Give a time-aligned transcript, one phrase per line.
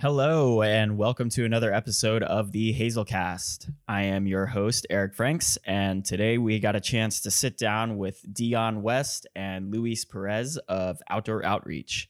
[0.00, 3.70] Hello, and welcome to another episode of the Hazelcast.
[3.86, 7.98] I am your host, Eric Franks, and today we got a chance to sit down
[7.98, 12.08] with Dion West and Luis Perez of Outdoor Outreach.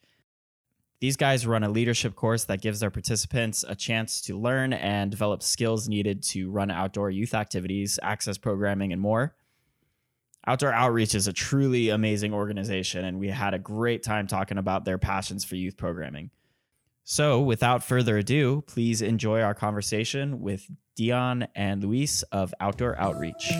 [1.00, 5.10] These guys run a leadership course that gives their participants a chance to learn and
[5.10, 9.34] develop skills needed to run outdoor youth activities, access programming, and more.
[10.46, 14.84] Outdoor Outreach is a truly amazing organization, and we had a great time talking about
[14.84, 16.30] their passions for youth programming.
[17.12, 23.50] So, without further ado, please enjoy our conversation with Dion and Luis of Outdoor Outreach.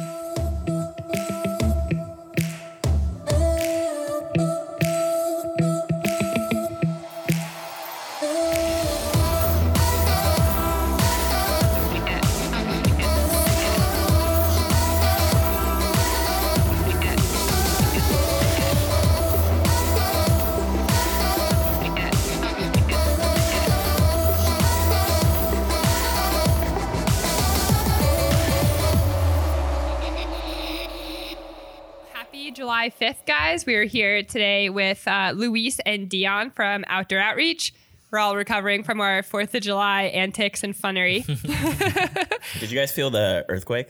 [32.80, 33.66] July 5th, guys.
[33.66, 37.74] We are here today with uh, Luis and Dion from Outdoor Outreach.
[38.10, 41.26] We're all recovering from our 4th of July antics and funnery.
[42.60, 43.88] Did you guys feel the earthquake?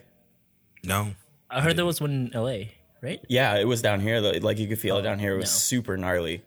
[0.82, 1.10] No.
[1.48, 3.24] I heard there was one in LA, right?
[3.28, 4.18] Yeah, it was down here.
[4.18, 5.34] Like you could feel it down here.
[5.34, 5.58] It was no.
[5.58, 6.42] super gnarly.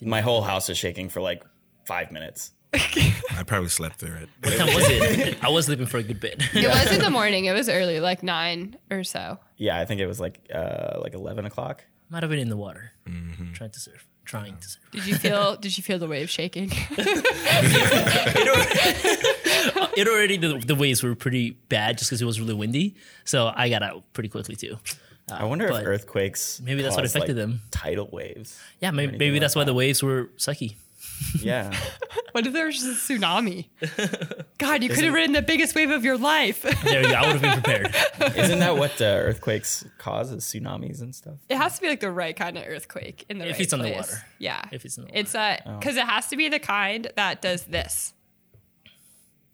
[0.00, 1.42] My whole house was shaking for like
[1.84, 2.52] five minutes.
[2.74, 4.28] I probably slept through it.
[4.42, 5.42] What time was it?
[5.42, 6.42] I was sleeping for a good bit.
[6.54, 7.46] it was in the morning.
[7.46, 9.38] It was early, like 9 or so.
[9.56, 11.84] Yeah, I think it was like uh, like eleven o'clock.
[12.10, 12.92] Might have been in the water,
[13.54, 14.82] trying to surf, trying to surf.
[14.92, 16.70] Did you feel did you feel the wave shaking?
[19.96, 23.52] It already the, the waves were pretty bad just because it was really windy, so
[23.54, 24.78] I got out pretty quickly too.
[25.30, 27.62] I wonder if earthquakes maybe that's what affected like, them.
[27.72, 28.60] Tidal waves.
[28.80, 29.66] Yeah, maybe, anything maybe like that's why that.
[29.66, 30.76] the waves were sucky.
[31.40, 31.76] Yeah,
[32.38, 33.66] what if there was just a tsunami?
[34.58, 36.62] God, you could have ridden the biggest wave of your life.
[36.84, 37.14] There you go.
[37.14, 38.36] I would have been prepared.
[38.38, 40.30] isn't that what uh, earthquakes cause?
[40.30, 41.34] Is tsunamis and stuff?
[41.48, 43.72] It has to be like the right kind of earthquake in the If right it's
[43.72, 43.96] on the place.
[44.12, 44.24] water.
[44.38, 44.64] Yeah.
[44.70, 47.64] If it's in the It's uh because it has to be the kind that does
[47.64, 48.14] this.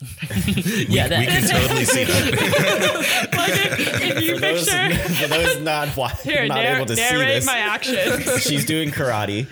[0.00, 3.31] Yeah, that, We can totally see that.
[3.34, 6.87] Like if, if you For those, picture for those not wa- here, not narr- able
[6.87, 8.43] to see narrate this, my actions.
[8.43, 9.47] she's doing karate.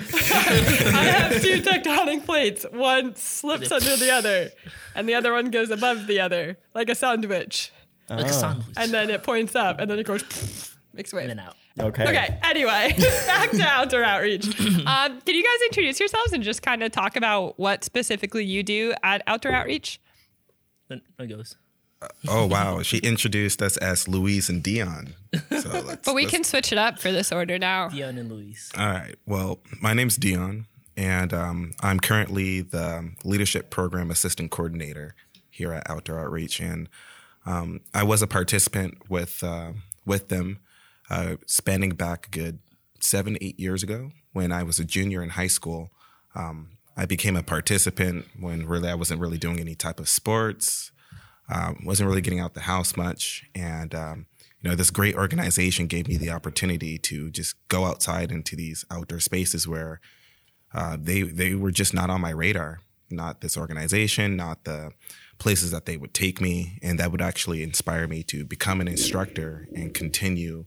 [0.94, 2.64] I have two tectonic plates.
[2.70, 4.50] One slips under the other,
[4.94, 7.70] and the other one goes above the other, like a sandwich.
[8.08, 8.66] like a sandwich.
[8.76, 11.24] And then it points up, and then it goes makes way.
[11.24, 11.56] in and out.
[11.78, 12.02] Okay.
[12.04, 12.38] Okay.
[12.44, 12.94] Anyway,
[13.26, 14.46] back to outdoor outreach.
[14.84, 18.62] Um, can you guys introduce yourselves and just kind of talk about what specifically you
[18.62, 20.00] do at outdoor outreach?
[21.18, 21.56] Then it goes.
[22.26, 25.14] Oh wow, she introduced us as Louise and Dion.
[25.60, 27.88] So let's, But we let's- can switch it up for this order now.
[27.90, 28.70] Dion and Luis.
[28.76, 29.14] All right.
[29.24, 30.66] Well, my name's Dion,
[30.96, 35.14] and um, I'm currently the leadership program assistant coordinator
[35.48, 36.88] here at Outdoor Outreach, and
[37.46, 39.72] um, I was a participant with uh,
[40.04, 40.58] with them,
[41.08, 42.58] uh, spanning back a good
[42.98, 45.90] seven, eight years ago when I was a junior in high school.
[46.34, 50.90] Um, I became a participant when really I wasn't really doing any type of sports,
[51.48, 54.26] um, wasn't really getting out the house much, and um,
[54.60, 58.84] you know this great organization gave me the opportunity to just go outside into these
[58.90, 60.00] outdoor spaces where
[60.74, 62.80] uh, they they were just not on my radar.
[63.10, 64.92] Not this organization, not the
[65.38, 68.88] places that they would take me, and that would actually inspire me to become an
[68.88, 70.64] instructor and continue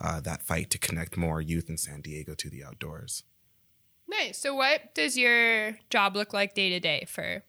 [0.00, 3.24] uh, that fight to connect more youth in San Diego to the outdoors.
[4.08, 4.38] Nice.
[4.38, 7.42] So, what does your job look like day to day for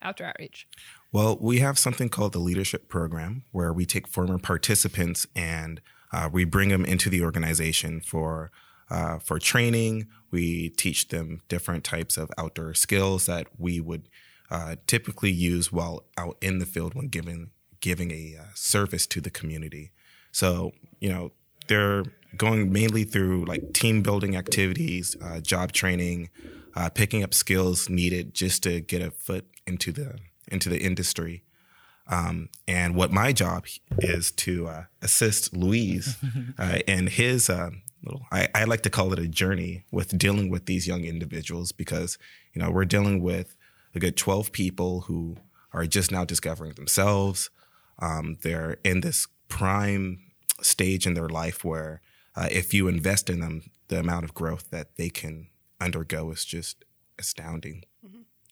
[0.00, 0.68] outdoor outreach?
[1.12, 5.80] Well, we have something called the leadership program where we take former participants and
[6.12, 8.50] uh, we bring them into the organization for
[8.90, 10.06] uh, for training.
[10.30, 14.08] We teach them different types of outdoor skills that we would
[14.50, 17.50] uh, typically use while out in the field when giving
[17.80, 19.90] giving a uh, service to the community.
[20.30, 21.32] So you know
[21.66, 22.04] they're
[22.36, 26.30] going mainly through like team building activities, uh, job training,
[26.76, 30.18] uh, picking up skills needed just to get a foot into the
[30.48, 31.42] into the industry.
[32.06, 33.66] Um, and what my job
[33.98, 36.16] is to uh, assist Louise
[36.58, 37.70] uh, in his uh,
[38.02, 41.72] little, I, I like to call it a journey with dealing with these young individuals
[41.72, 42.18] because,
[42.52, 43.56] you know, we're dealing with
[43.94, 45.36] a good 12 people who
[45.72, 47.50] are just now discovering themselves.
[47.98, 50.20] Um, they're in this prime
[50.60, 52.02] stage in their life where
[52.36, 55.48] uh, if you invest in them, the amount of growth that they can
[55.80, 56.84] undergo is just
[57.18, 57.84] astounding.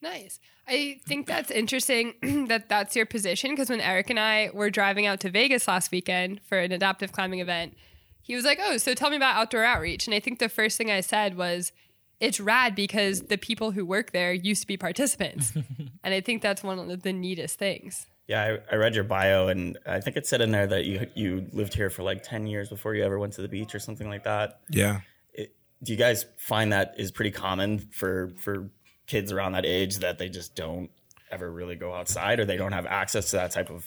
[0.02, 0.40] Nice.
[0.66, 2.14] I think that's interesting
[2.48, 5.92] that that's your position because when Eric and I were driving out to Vegas last
[5.92, 7.76] weekend for an adaptive climbing event,
[8.20, 10.76] he was like, "Oh, so tell me about outdoor outreach." And I think the first
[10.76, 11.72] thing I said was,
[12.18, 15.52] it's rad because the people who work there used to be participants.
[16.04, 18.06] and I think that's one of the neatest things.
[18.28, 21.08] Yeah, I, I read your bio, and I think it said in there that you
[21.14, 23.78] you lived here for like ten years before you ever went to the beach or
[23.78, 24.60] something like that.
[24.70, 25.00] Yeah.
[25.34, 28.70] It, do you guys find that is pretty common for for
[29.06, 30.90] kids around that age that they just don't
[31.30, 33.84] ever really go outside, or they don't have access to that type of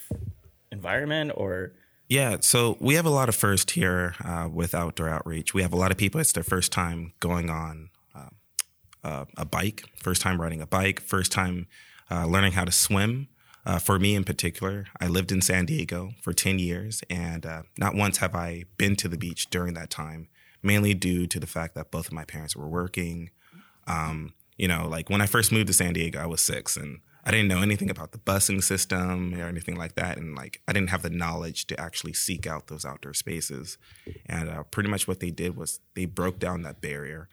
[0.72, 1.72] environment, or
[2.08, 5.54] Yeah, so we have a lot of first here uh, with outdoor outreach.
[5.54, 6.22] We have a lot of people.
[6.22, 8.30] It's their first time going on uh,
[9.04, 11.68] uh, a bike, first time riding a bike, first time
[12.12, 13.30] uh, learning how to swim.
[13.66, 17.64] Uh, for me in particular, I lived in San Diego for ten years, and uh,
[17.78, 20.28] not once have I been to the beach during that time.
[20.62, 23.30] Mainly due to the fact that both of my parents were working.
[23.86, 27.02] Um, you know, like when I first moved to San Diego, I was six, and
[27.24, 30.74] I didn't know anything about the busing system or anything like that, and like I
[30.74, 33.78] didn't have the knowledge to actually seek out those outdoor spaces.
[34.26, 37.30] And uh, pretty much what they did was they broke down that barrier.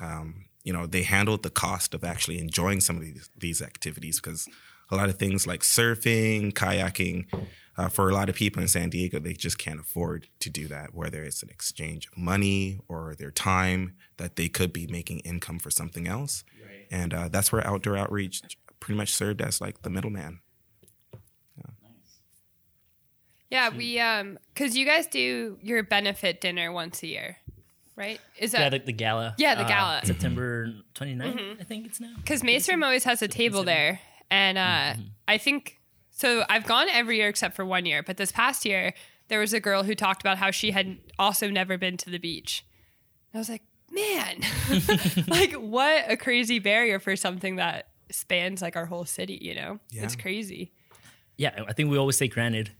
[0.00, 4.18] Um, you know, they handled the cost of actually enjoying some of these, these activities
[4.18, 4.48] because
[4.90, 7.26] a lot of things like surfing, kayaking,
[7.76, 10.68] uh, for a lot of people in San Diego, they just can't afford to do
[10.68, 15.18] that, whether it's an exchange of money or their time that they could be making
[15.20, 16.44] income for something else.
[16.90, 18.42] And uh, that's where outdoor outreach
[18.78, 20.40] pretty much served as like the middleman.
[23.50, 27.38] Yeah, we um cuz you guys do your benefit dinner once a year,
[27.94, 28.20] right?
[28.36, 29.34] Is Yeah, that the, the gala.
[29.38, 30.00] Yeah, the uh, gala.
[30.04, 32.14] September 29th, I think it's now.
[32.16, 34.00] because Maestrom always has a table there,
[34.34, 34.94] and uh,
[35.28, 35.78] I think
[36.10, 36.44] so.
[36.48, 38.92] I've gone every year except for one year, but this past year
[39.28, 42.18] there was a girl who talked about how she had also never been to the
[42.18, 42.66] beach.
[43.32, 44.40] I was like, man,
[45.28, 49.38] like what a crazy barrier for something that spans like our whole city.
[49.40, 50.72] You know, it's crazy.
[51.36, 52.72] Yeah, I think we always take granted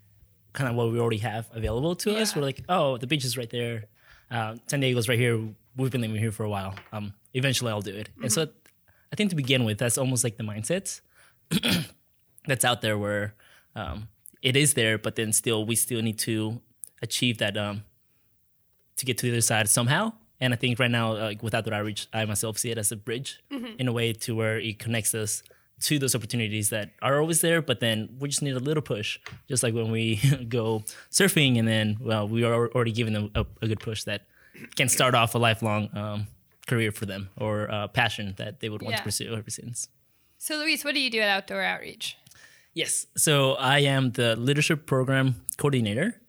[0.54, 2.34] kind of what we already have available to us.
[2.34, 3.84] We're like, oh, the beach is right there.
[4.28, 5.40] Uh, San Diego's right here.
[5.76, 6.74] We've been living here for a while.
[6.92, 8.08] Um, eventually, I'll do it.
[8.22, 8.48] And so,
[9.12, 11.00] I think to begin with, that's almost like the mindset
[12.46, 13.34] that's out there where
[13.74, 14.08] um,
[14.42, 16.60] it is there, but then still, we still need to
[17.02, 17.82] achieve that um,
[18.96, 20.12] to get to the other side somehow.
[20.40, 22.96] And I think right now, like without that outreach, I myself see it as a
[22.96, 23.40] bridge
[23.78, 25.42] in a way to where it connects us
[25.82, 29.18] to those opportunities that are always there, but then we just need a little push.
[29.48, 30.16] Just like when we
[30.48, 34.26] go surfing, and then well, we are already giving them a, a good push that
[34.76, 36.26] can start off a lifelong um,
[36.66, 38.98] career for them or uh, passion that they would want Yeah.
[38.98, 39.88] to pursue ever since.
[40.44, 42.18] So, Luis, what do you do at Outdoor Outreach?
[42.74, 43.06] Yes.
[43.16, 46.20] So I am the leadership program coordinator.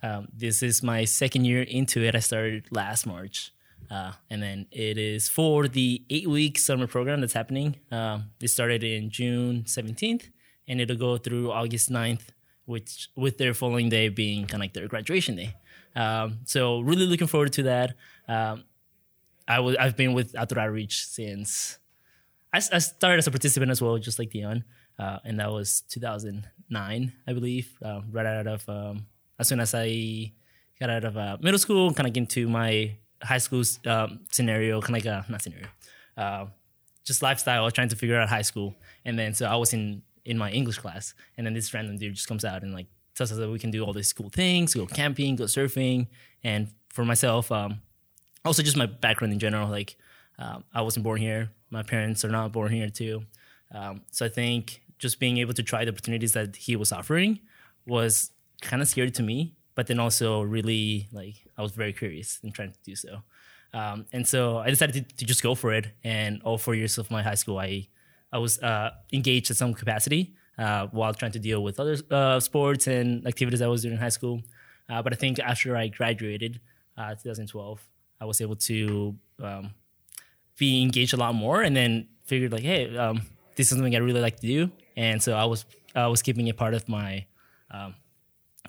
[0.00, 2.14] Um, this is my second year into it.
[2.14, 3.52] I started last March.
[3.90, 7.74] Uh, and then it is for the eight week summer program that's happening.
[7.90, 10.30] Um, it started in June 17th
[10.68, 12.28] and it'll go through August 9th,
[12.66, 15.56] which with their following day being kind of like their graduation day.
[15.96, 17.94] Um, so really looking forward to that.
[18.28, 18.66] Um,
[19.48, 21.80] I was I've been with Outdoor Outreach since
[22.54, 24.62] I, I started as a participant as well, just like Dion,
[24.98, 27.76] uh, and that was 2009, I believe.
[27.84, 29.06] Uh, right out of um,
[29.40, 30.32] as soon as I
[30.78, 34.96] got out of uh, middle school, kind of into my high school um, scenario, kind
[34.96, 35.66] of like a not scenario,
[36.16, 36.46] uh,
[37.02, 40.38] just lifestyle, trying to figure out high school, and then so I was in in
[40.38, 42.86] my English class, and then this random dude just comes out and like
[43.16, 46.06] tells us that we can do all these cool things, go camping, go surfing,
[46.44, 47.80] and for myself, um,
[48.44, 49.96] also just my background in general like
[50.38, 53.24] um, i wasn't born here my parents are not born here too.
[53.74, 57.40] Um, so i think just being able to try the opportunities that he was offering
[57.86, 58.30] was
[58.62, 59.38] kind of scary to me
[59.74, 63.12] but then also really like i was very curious in trying to do so.
[63.78, 65.86] Um, and so i decided to, to just go for it.
[66.04, 67.88] And all four years of my high school i
[68.32, 70.22] i was uh, engaged in some capacity
[70.64, 74.00] uh, while trying to deal with other uh, sports and activities i was doing in
[74.00, 74.36] high school.
[74.90, 76.60] Uh, but i think after i graduated
[76.98, 77.80] uh, 2012
[78.20, 78.78] I was able to
[79.42, 79.64] um,
[80.58, 83.22] be engaged a lot more, and then figured like, hey, um,
[83.56, 86.46] this is something I really like to do, and so I was I was keeping
[86.48, 87.26] it part of my
[87.70, 87.94] um,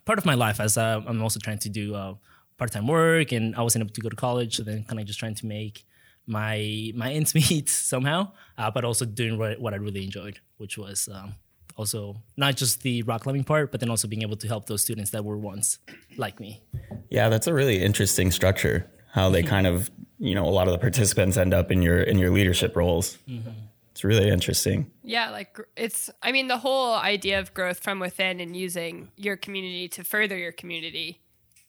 [0.06, 2.16] part of my life as uh, I'm also trying to do uh,
[2.58, 5.06] part time work, and I wasn't able to go to college, so then kind of
[5.06, 5.86] just trying to make
[6.28, 10.78] my my ends meet somehow, uh, but also doing what, what I really enjoyed, which
[10.78, 11.10] was.
[11.12, 11.36] Um,
[11.78, 14.82] also, not just the rock climbing part, but then also being able to help those
[14.82, 15.80] students that were once
[16.16, 16.64] like me.
[17.10, 18.90] Yeah, that's a really interesting structure.
[19.12, 22.02] How they kind of, you know, a lot of the participants end up in your
[22.02, 23.18] in your leadership roles.
[23.28, 23.50] Mm-hmm.
[23.96, 24.92] It's really interesting.
[25.04, 29.38] Yeah, like it's, I mean, the whole idea of growth from within and using your
[29.38, 31.22] community to further your community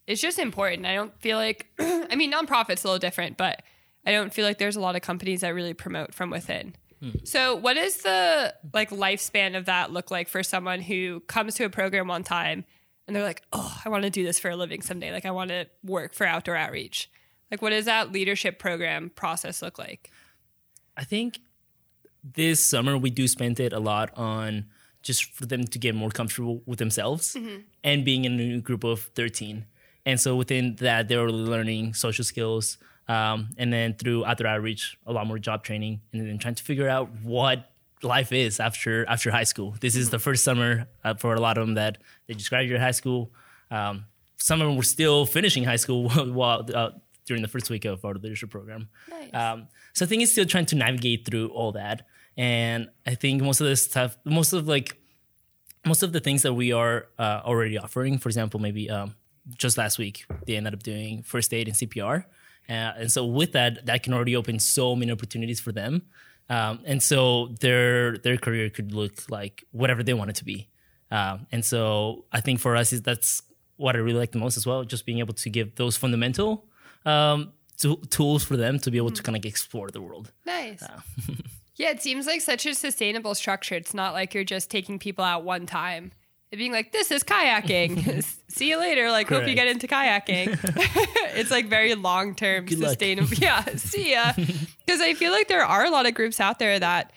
[0.09, 0.87] is just important.
[0.87, 3.63] I don't feel like, I mean, nonprofit's a little different, but
[4.05, 6.75] I don't feel like there's a lot of companies that really promote from within.
[7.01, 7.11] Hmm.
[7.23, 11.65] So, what does the like lifespan of that look like for someone who comes to
[11.65, 12.65] a program one time
[13.07, 15.13] and they're like, "Oh, I want to do this for a living someday.
[15.13, 17.09] Like, I want to work for outdoor outreach."
[17.51, 20.11] Like, what does that leadership program process look like?
[20.97, 21.39] I think
[22.25, 24.67] this summer we do spend it a lot on
[25.03, 27.37] just for them to get more comfortable with themselves
[27.85, 29.65] and being in a new group of 13.
[30.05, 32.79] And so within that, they're learning social skills.
[33.09, 36.63] Um, and then through outdoor outreach, a lot more job training, and then trying to
[36.63, 37.71] figure out what
[38.03, 39.77] life is after after high school.
[39.81, 42.81] This is the first summer uh, for a lot of them that they just graduated
[42.81, 43.31] high school.
[43.71, 44.07] Um,
[44.39, 46.91] some of them were still finishing high school while uh,
[47.27, 48.89] during the first week of our leadership program.
[49.11, 49.35] Nice.
[49.35, 52.07] Um, so I think it's still trying to navigate through all that,
[52.37, 54.97] and I think most of the stuff, most of like,
[55.85, 58.19] most of the things that we are uh, already offering.
[58.19, 59.15] For example, maybe um,
[59.57, 62.25] just last week they ended up doing first aid and CPR,
[62.69, 66.03] uh, and so with that, that can already open so many opportunities for them,
[66.49, 70.69] um, and so their their career could look like whatever they want it to be.
[71.11, 73.43] Um, and so I think for us is that's
[73.77, 76.67] what I really like the most as well, just being able to give those fundamental
[77.07, 80.33] um, to, tools for them to be able to kind of explore the world.
[80.45, 80.83] Nice.
[81.77, 83.75] yeah, it seems like such a sustainable structure.
[83.75, 86.13] It's not like you're just taking people out one time.
[86.53, 88.25] and being like, this is kayaking.
[88.49, 89.11] See you later.
[89.11, 90.59] Like, hope you get into kayaking.
[91.37, 92.89] it's like very long term luck.
[92.91, 93.35] sustainable.
[93.35, 94.33] Yeah, see ya.
[94.35, 97.13] Because I feel like there are a lot of groups out there that,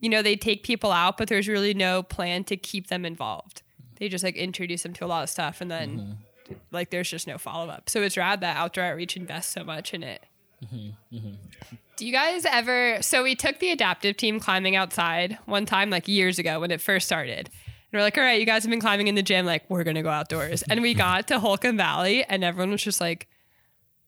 [0.00, 3.62] you know, they take people out, but there's really no plan to keep them involved.
[3.96, 6.12] They just like introduce them to a lot of stuff and then Mm-hmm.
[6.70, 7.88] Like there's just no follow up.
[7.88, 10.24] So it's rad that Outdoor Outreach invests so much in it.
[10.72, 11.30] Mm-hmm.
[11.96, 12.98] Do you guys ever?
[13.02, 16.80] So we took the adaptive team climbing outside one time, like years ago when it
[16.80, 17.48] first started.
[17.48, 19.44] And we're like, all right, you guys have been climbing in the gym.
[19.44, 20.62] Like, we're going to go outdoors.
[20.62, 23.28] And we got to Holcomb Valley, and everyone was just like,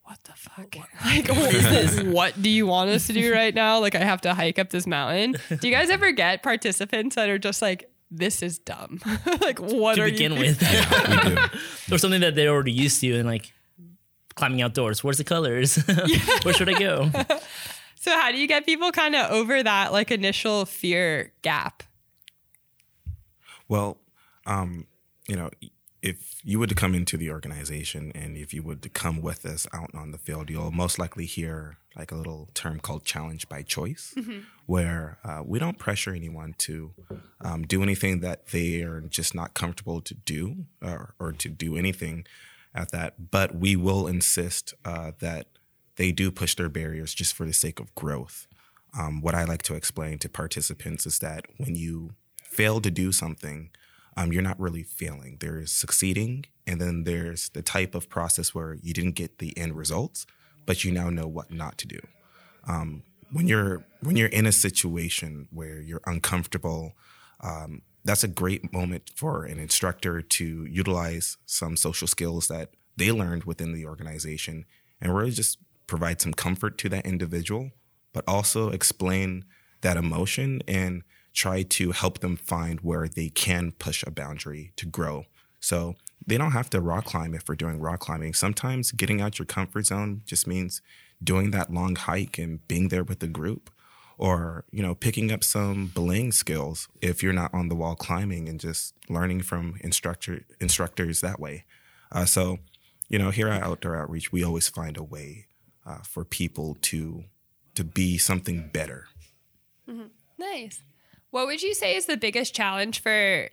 [0.04, 0.76] what the fuck?
[1.04, 3.80] Like, what, what do you want us to do right now?
[3.80, 5.36] Like, I have to hike up this mountain.
[5.60, 9.00] Do you guys ever get participants that are just like, this is dumb?
[9.40, 10.38] like, what to are begin you?
[10.40, 11.36] with, We do.
[11.94, 13.52] or something that they're already used to, and like
[14.34, 15.02] climbing outdoors.
[15.04, 15.76] Where's the colors?
[16.42, 17.10] Where should I go?
[18.00, 21.82] So, how do you get people kind of over that like initial fear gap?
[23.68, 23.98] Well,
[24.46, 24.86] um,
[25.26, 25.50] you know,
[26.02, 29.46] if you would to come into the organization and if you would to come with
[29.46, 33.48] us out on the field, you'll most likely hear like a little term called challenge
[33.48, 34.14] by choice,
[34.66, 36.92] where uh, we don't pressure anyone to
[37.40, 41.76] um, do anything that they are just not comfortable to do or, or to do
[41.76, 42.26] anything
[42.74, 45.46] at that, but we will insist uh, that
[45.96, 48.46] they do push their barriers just for the sake of growth.
[48.98, 53.12] Um, what I like to explain to participants is that when you fail to do
[53.12, 53.70] something,
[54.16, 55.38] um, you're not really failing.
[55.40, 59.76] There's succeeding, and then there's the type of process where you didn't get the end
[59.76, 60.26] results,
[60.66, 61.98] but you now know what not to do.
[62.66, 63.02] Um,
[63.32, 66.94] when you're when you're in a situation where you're uncomfortable,
[67.40, 73.10] um, that's a great moment for an instructor to utilize some social skills that they
[73.10, 74.66] learned within the organization
[75.00, 77.70] and really just provide some comfort to that individual,
[78.12, 79.44] but also explain
[79.80, 81.02] that emotion and
[81.34, 85.26] try to help them find where they can push a boundary to grow.
[85.60, 88.34] So they don't have to rock climb if we're doing rock climbing.
[88.34, 90.80] Sometimes getting out your comfort zone just means
[91.22, 93.70] doing that long hike and being there with the group
[94.16, 98.48] or you know picking up some belaying skills if you're not on the wall climbing
[98.48, 101.64] and just learning from instructor instructors that way
[102.12, 102.58] uh, so
[103.08, 105.46] you know here at outdoor outreach we always find a way
[105.86, 107.24] uh, for people to
[107.74, 109.08] to be something better
[110.38, 110.82] Nice.
[111.34, 113.48] What would you say is the biggest challenge for,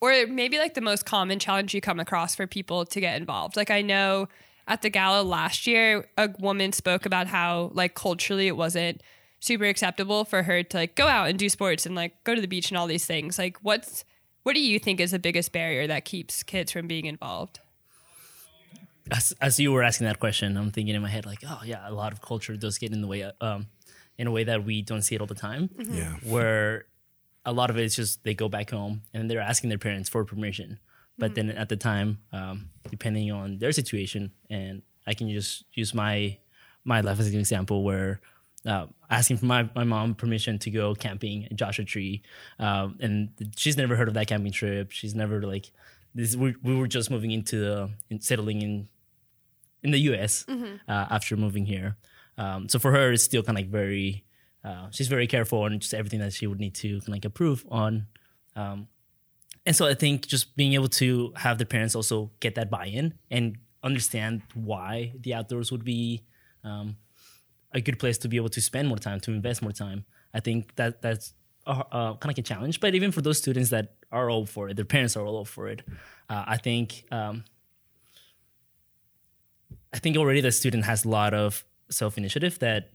[0.00, 3.56] or maybe like the most common challenge you come across for people to get involved?
[3.56, 4.30] Like, I know
[4.66, 9.02] at the gala last year, a woman spoke about how, like, culturally it wasn't
[9.38, 12.40] super acceptable for her to like go out and do sports and like go to
[12.40, 13.38] the beach and all these things.
[13.38, 14.06] Like, what's,
[14.44, 17.60] what do you think is the biggest barrier that keeps kids from being involved?
[19.10, 21.88] as, as you were asking that question, I'm thinking in my head like, oh yeah,
[21.88, 23.66] a lot of culture does get in the way, um,
[24.18, 25.70] in a way that we don't see it all the time.
[25.90, 26.86] yeah Where
[27.44, 30.08] a lot of it is just they go back home and they're asking their parents
[30.08, 30.78] for permission,
[31.16, 35.94] but then at the time, um, depending on their situation, and I can just use
[35.94, 36.36] my
[36.84, 38.20] my life as an example where.
[38.66, 42.22] Uh, asking for my, my mom permission to go camping at Joshua Tree,
[42.58, 44.90] um, and she's never heard of that camping trip.
[44.90, 45.70] She's never like
[46.12, 46.34] this.
[46.34, 48.88] We, we were just moving into the in settling in
[49.84, 50.44] in the U.S.
[50.88, 51.96] Uh, after moving here.
[52.38, 54.24] Um, so for her, it's still kind of like very.
[54.64, 58.06] Uh, she's very careful on just everything that she would need to like approve on.
[58.56, 58.88] Um,
[59.64, 63.14] and so I think just being able to have the parents also get that buy-in
[63.30, 66.24] and understand why the outdoors would be
[66.64, 66.96] um,
[67.72, 70.04] a good place to be able to spend more time, to invest more time.
[70.34, 71.34] I think that that's
[71.66, 72.80] uh, uh, kind of like a challenge.
[72.80, 75.68] But even for those students that are all for it, their parents are all for
[75.68, 75.82] it.
[76.28, 77.44] Uh, I think um,
[79.92, 82.90] I think already the student has a lot of self initiative that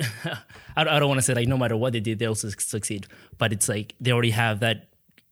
[0.00, 0.36] I,
[0.76, 3.06] I don't want to say like no matter what they did, they'll su- succeed.
[3.38, 4.88] But it's like they already have that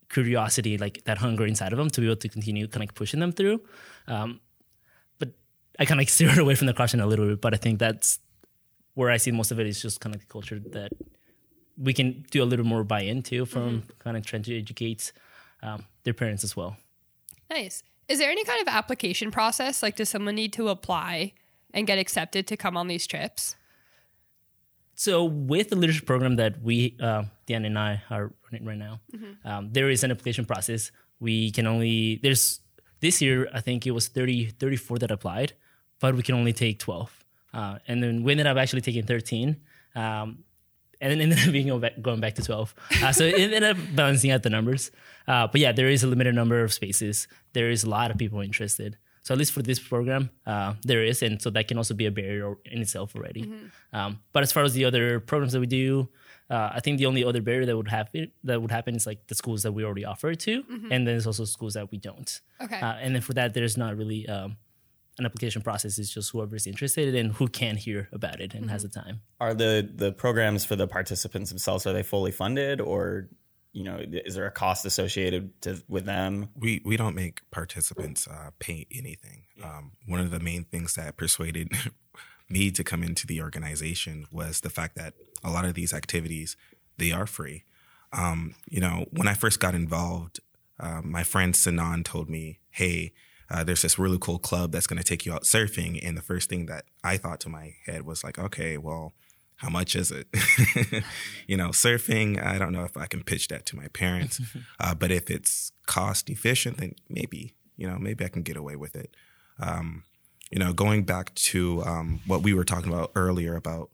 [0.08, 2.94] curiosity, like that hunger inside of them to be able to continue kind of like
[2.94, 3.60] pushing them through.
[4.06, 4.40] Um,
[5.18, 5.30] but
[5.78, 7.40] I kind of like steered away from the question a little bit.
[7.40, 8.18] But I think that's
[8.94, 10.92] where I see most of it is just kind of the culture that
[11.76, 15.12] we can do a little more buy into from kind of trying to educate
[15.62, 16.76] um, their parents as well.
[17.50, 17.82] Nice.
[18.08, 19.82] Is there any kind of application process?
[19.82, 21.32] Like, does someone need to apply
[21.74, 23.56] and get accepted to come on these trips?
[24.94, 29.00] So with the leadership program that we, uh, Dan and I are running right now,
[29.44, 30.92] um, there is an application process.
[31.20, 32.60] We can only, there's
[33.00, 35.52] this year, I think it was 30, 34 that applied,
[36.00, 37.24] but we can only take 12.
[37.52, 39.56] Uh, and then we ended up actually taking 13.
[39.96, 40.44] Um,
[41.00, 42.74] and then ended up being back, going back to 12.
[43.02, 44.90] Uh, so it ended up balancing out the numbers.
[45.26, 47.28] Uh, but yeah, there is a limited number of spaces.
[47.52, 48.96] There is a lot of people interested.
[49.24, 52.04] So at least for this program, uh, there is, and so that can also be
[52.04, 53.50] a barrier in itself already.
[53.92, 56.10] Um, but as far as the other programs that we do,
[56.50, 59.26] uh, I think the only other barrier that would happen that would happen is like
[59.28, 61.96] the schools that we already offer it to, and then there's also schools that we
[61.96, 62.40] don't.
[62.60, 62.78] Okay.
[62.78, 64.58] Uh, and then for that, there's not really um,
[65.18, 65.98] an application process.
[65.98, 69.22] It's just whoever's interested and who can hear about it and has the time.
[69.40, 73.28] Are the the programs for the participants themselves are they fully funded or
[73.74, 76.48] you know is there a cost associated to with them?
[76.56, 79.44] We we don't make participants uh, pay anything.
[79.62, 81.72] Um, one of the main things that persuaded
[82.48, 86.56] me to come into the organization was the fact that a lot of these activities
[86.98, 87.64] they are free.
[88.12, 90.38] Um, you know, when I first got involved,
[90.78, 93.12] uh, my friend Sanan told me, "Hey,
[93.50, 96.22] uh, there's this really cool club that's going to take you out surfing." And the
[96.22, 99.14] first thing that I thought to my head was like, "Okay, well."
[99.64, 100.28] How much is it?
[101.46, 104.40] you know, surfing, I don't know if I can pitch that to my parents.
[104.80, 108.76] Uh, but if it's cost efficient, then maybe, you know, maybe I can get away
[108.76, 109.14] with it.
[109.58, 110.02] Um,
[110.50, 113.90] you know, going back to um, what we were talking about earlier about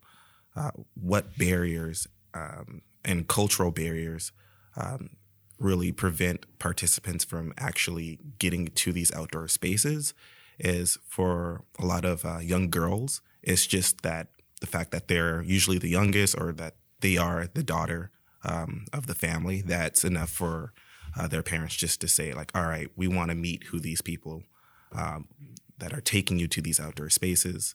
[0.57, 4.33] uh, what barriers um, and cultural barriers
[4.77, 5.11] um,
[5.59, 10.15] really prevent participants from actually getting to these outdoor spaces
[10.59, 14.29] is for a lot of uh, young girls, it's just that
[14.61, 18.11] the fact that they're usually the youngest or that they are the daughter
[18.45, 20.73] um, of the family, that's enough for
[21.19, 24.03] uh, their parents just to say, like, all right, we want to meet who these
[24.03, 24.43] people
[24.93, 25.29] um,
[25.79, 27.75] that are taking you to these outdoor spaces.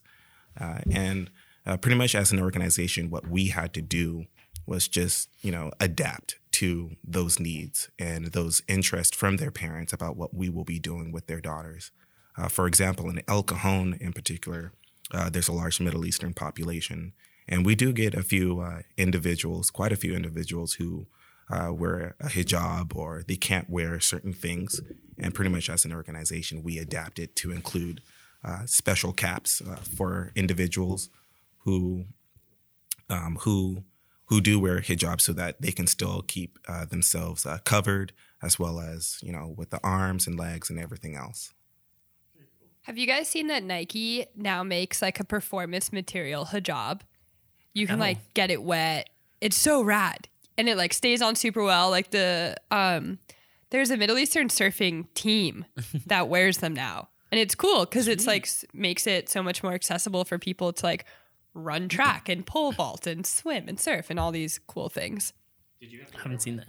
[0.58, 1.30] Uh, and
[1.66, 4.26] uh, pretty much as an organization, what we had to do
[4.66, 10.16] was just, you know, adapt to those needs and those interests from their parents about
[10.16, 11.90] what we will be doing with their daughters.
[12.38, 14.72] Uh, for example, in El Cajon in particular,
[15.12, 17.12] uh, there's a large Middle Eastern population.
[17.48, 21.06] And we do get a few uh, individuals, quite a few individuals who
[21.48, 24.80] uh, wear a hijab or they can't wear certain things.
[25.18, 28.00] And pretty much as an organization, we adapt it to include
[28.44, 31.08] uh, special caps uh, for individuals
[31.58, 32.06] who
[33.08, 33.84] um, who
[34.26, 38.80] who do wear hijab so that they can still keep uh, themselves covered as well
[38.80, 41.54] as you know with the arms and legs and everything else.
[42.86, 47.00] Have you guys seen that Nike now makes like a performance material hijab?
[47.74, 49.10] You can like get it wet.
[49.40, 50.28] It's so rad.
[50.56, 51.90] And it like stays on super well.
[51.90, 53.18] Like the um
[53.70, 55.64] there's a Middle Eastern surfing team
[56.06, 57.08] that wears them now.
[57.32, 60.86] And it's cool because it's like makes it so much more accessible for people to
[60.86, 61.06] like
[61.54, 65.32] run track and pole vault and swim and surf and all these cool things.
[65.80, 66.68] Did I haven't seen that.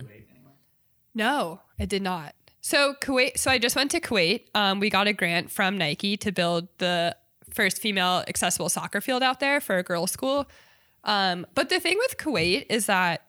[1.13, 2.33] No, I did not.
[2.67, 3.37] So Kuwait.
[3.37, 4.41] So I just went to Kuwait.
[4.53, 7.15] Um, we got a grant from Nike to build the
[7.49, 10.49] first female accessible soccer field out there for a girls' school.
[11.05, 13.21] Um, but the thing with Kuwait is that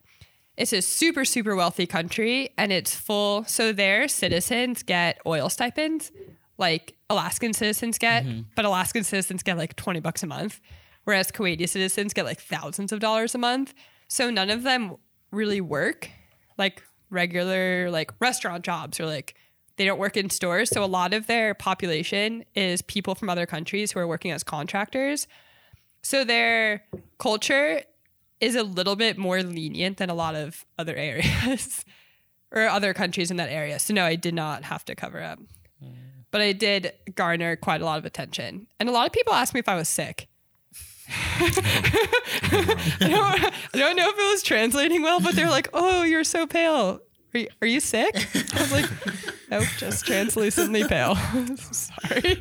[0.57, 3.44] it's a super super wealthy country and it's full.
[3.44, 6.11] So their citizens get oil stipends,
[6.59, 8.24] like Alaskan citizens get,
[8.57, 10.61] but Alaskan citizens get like twenty bucks a month,
[11.05, 13.72] whereas Kuwaiti citizens get like thousands of dollars a month.
[14.09, 14.96] So none of them
[15.31, 16.11] really work
[16.59, 19.35] like regular like restaurant jobs or like
[19.77, 20.71] they don't work in stores.
[20.71, 24.42] So a lot of their population is people from other countries who are working as
[24.42, 25.27] contractors.
[26.03, 26.85] So their
[27.18, 27.83] culture
[28.40, 31.85] is a little bit more lenient than a lot of other areas
[32.53, 33.79] or other countries in that area.
[33.79, 35.38] So no, I did not have to cover up.
[35.83, 35.94] Mm.
[36.31, 38.66] But I did garner quite a lot of attention.
[38.79, 40.29] And a lot of people asked me if I was sick.
[41.11, 43.44] I, don't,
[43.75, 47.01] I don't know if it was translating well, but they're like, "Oh, you're so pale.
[47.35, 48.14] Are you, are you sick?"
[48.55, 48.90] I was like,
[49.51, 51.14] "Nope, just translucently pale."
[51.57, 52.35] Sorry,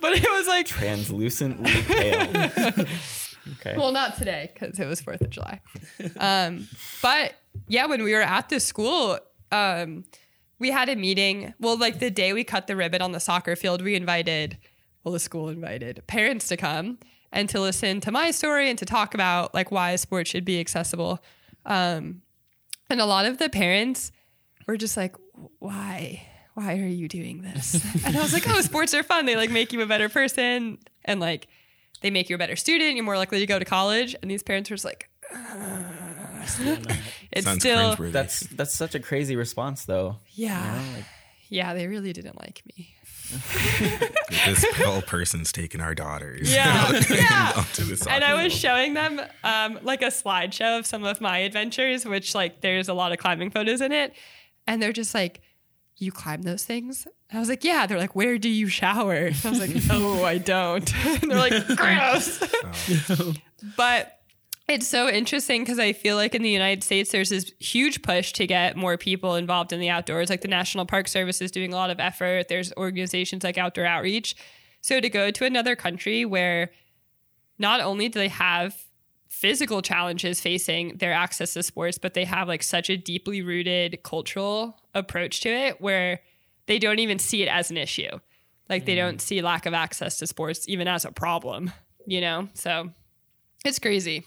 [0.00, 2.46] but it was like, Translucently pale.
[3.60, 3.76] okay.
[3.76, 5.60] well, not today because it was Fourth of July.
[6.18, 6.68] Um,
[7.02, 7.34] but
[7.68, 9.18] yeah, when we were at the school,
[9.52, 10.04] um,
[10.58, 11.54] we had a meeting.
[11.60, 14.58] Well, like the day we cut the ribbon on the soccer field, we invited,
[15.04, 16.98] well, the school invited parents to come,
[17.32, 20.60] and to listen to my story and to talk about like why sports should be
[20.60, 21.22] accessible.
[21.64, 22.22] Um,
[22.88, 24.12] and a lot of the parents
[24.66, 25.16] were just like,
[25.58, 26.26] why?
[26.54, 27.74] Why are you doing this?
[28.06, 29.26] and I was like, oh, sports are fun.
[29.26, 31.48] They like make you a better person and like
[32.00, 32.96] they make you a better student.
[32.96, 34.16] You're more likely to go to college.
[34.22, 35.10] And these parents were just like,
[37.32, 37.96] it's Sounds still.
[37.96, 40.16] That's that's such a crazy response, though.
[40.32, 40.80] yeah.
[41.48, 42.95] yeah, they really didn't like me.
[44.46, 46.52] this pale person's taking our daughters.
[46.52, 47.00] Yeah.
[47.10, 47.64] Yeah.
[48.08, 52.34] and I was showing them um, like a slideshow of some of my adventures, which
[52.34, 54.12] like there's a lot of climbing photos in it,
[54.66, 55.40] and they're just like,
[55.96, 59.48] "You climb those things?" I was like, "Yeah." They're like, "Where do you shower?" I
[59.48, 62.38] was like, "Oh, I don't." and they're like, "Gross."
[63.76, 64.15] but
[64.68, 68.32] it's so interesting because I feel like in the United States, there's this huge push
[68.32, 70.28] to get more people involved in the outdoors.
[70.28, 72.48] Like the National Park Service is doing a lot of effort.
[72.48, 74.34] There's organizations like Outdoor Outreach.
[74.80, 76.70] So to go to another country where
[77.58, 78.76] not only do they have
[79.28, 84.02] physical challenges facing their access to sports, but they have like such a deeply rooted
[84.02, 86.20] cultural approach to it where
[86.66, 88.18] they don't even see it as an issue.
[88.68, 89.20] Like they don't mm.
[89.20, 91.70] see lack of access to sports even as a problem,
[92.04, 92.48] you know?
[92.54, 92.90] So
[93.64, 94.24] it's crazy.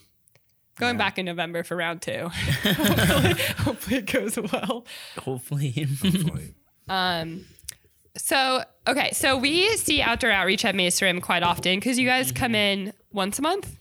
[0.80, 2.30] Going back in November for round two.
[2.30, 4.86] hopefully, hopefully it goes well.
[5.18, 5.72] Hopefully.
[6.02, 6.56] Hopefully.
[6.92, 7.46] Um,
[8.18, 9.12] so, okay.
[9.12, 12.88] So we see outdoor outreach at Mesa Rim quite often because you guys come mm-hmm.
[12.88, 13.78] in once a month.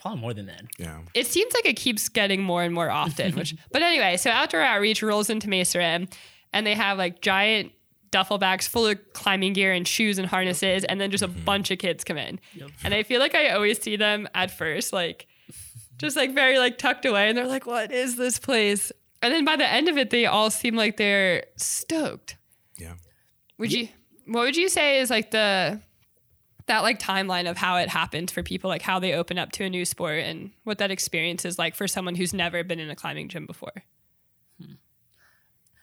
[0.00, 0.62] Probably more than that.
[0.78, 1.00] Yeah.
[1.12, 4.62] It seems like it keeps getting more and more often, which, but anyway, so outdoor
[4.62, 6.08] outreach rolls into Mesa Rim
[6.54, 7.72] and they have like giant
[8.10, 10.84] duffel bags full of climbing gear and shoes and harnesses.
[10.84, 11.44] And then just a mm-hmm.
[11.44, 12.40] bunch of kids come in.
[12.82, 15.26] And I feel like I always see them at first, like
[15.98, 17.28] just like very like tucked away.
[17.28, 18.92] And they're like, what is this place?
[19.22, 22.36] And then by the end of it, they all seem like they're stoked.
[22.76, 22.94] Yeah.
[23.58, 23.88] Would you
[24.26, 25.80] what would you say is like the
[26.66, 29.64] that like timeline of how it happened for people, like how they open up to
[29.64, 32.90] a new sport and what that experience is like for someone who's never been in
[32.90, 33.84] a climbing gym before?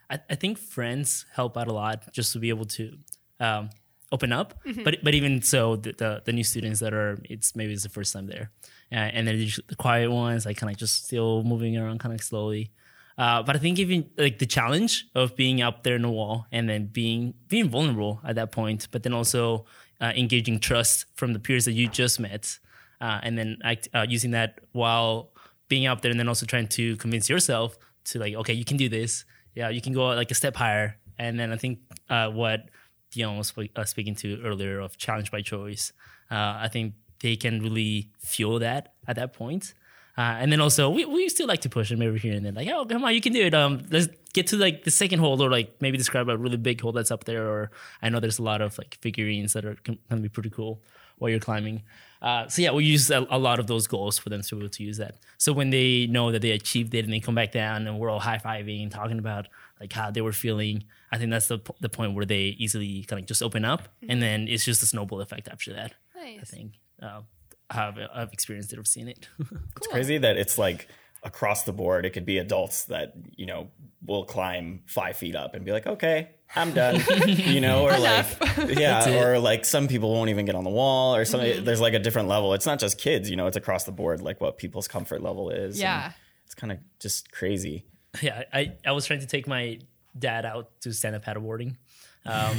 [0.09, 2.97] I, I think friends help out a lot just to be able to
[3.39, 3.69] um,
[4.11, 4.59] open up.
[4.83, 7.89] But but even so, the, the the new students that are it's maybe it's the
[7.89, 8.51] first time there,
[8.91, 12.71] and then the quiet ones like kind of just still moving around kind of slowly.
[13.17, 16.47] Uh, but I think even like the challenge of being up there in the wall
[16.51, 19.65] and then being being vulnerable at that point, but then also
[20.01, 22.59] uh, engaging trust from the peers that you just met,
[23.01, 25.31] uh, and then act, uh, using that while
[25.69, 28.77] being up there, and then also trying to convince yourself to like, okay, you can
[28.77, 29.25] do this.
[29.55, 30.97] Yeah, you can go like a step higher.
[31.19, 32.69] And then I think uh, what
[33.11, 35.93] Dion was uh, speaking to earlier of challenge by choice,
[36.31, 39.73] uh, I think they can really feel that at that point.
[40.15, 42.53] Uh, and then also we, we still like to push them every here and then
[42.53, 43.55] like oh come on you can do it.
[43.55, 46.79] Um let's get to like the second hole or like maybe describe a really big
[46.81, 47.71] hole that's up there or
[48.03, 50.83] I know there's a lot of like figurines that are can, can be pretty cool
[51.17, 51.81] while you're climbing.
[52.21, 54.61] Uh, so yeah we use a, a lot of those goals for them to be
[54.61, 55.15] able to use that.
[55.39, 58.11] So when they know that they achieved it and they come back down and we're
[58.11, 59.47] all high-fiving and talking about
[59.79, 63.19] like how they were feeling I think that's the, the point where they easily kind
[63.19, 63.87] of just open up.
[64.09, 65.93] And then it's just a snowball effect after that
[66.41, 66.73] I think
[67.03, 67.21] uh,
[67.69, 69.27] I've, I've experienced it I've seen it
[69.77, 70.87] It's crazy that it's like
[71.23, 72.05] across the board.
[72.05, 73.69] It could be adults that you know
[74.05, 78.25] will climb five feet up and be like, "Okay, I'm done," you know, or like,
[78.77, 81.63] yeah, or like some people won't even get on the wall, or something.
[81.63, 82.53] There's like a different level.
[82.53, 83.47] It's not just kids, you know.
[83.47, 85.79] It's across the board, like what people's comfort level is.
[85.79, 86.11] Yeah.
[86.45, 87.85] it's kind of just crazy.
[88.21, 89.79] yeah, I, I was trying to take my
[90.17, 91.77] dad out to stand up paddleboarding.
[92.25, 92.57] Um,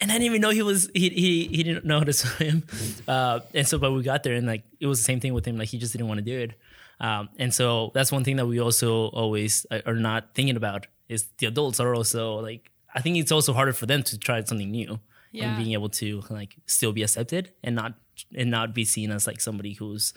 [0.00, 2.64] and I didn't even know he was he he, he didn't know how to swim.
[3.06, 5.44] Uh, and so but we got there and like it was the same thing with
[5.46, 6.52] him, like he just didn't want to do it.
[7.00, 10.86] Um, and so that's one thing that we also always uh, are not thinking about
[11.08, 14.42] is the adults are also like I think it's also harder for them to try
[14.44, 15.00] something new
[15.32, 15.48] Yeah.
[15.48, 17.94] and being able to like still be accepted and not
[18.36, 20.12] and not be seen as like somebody who's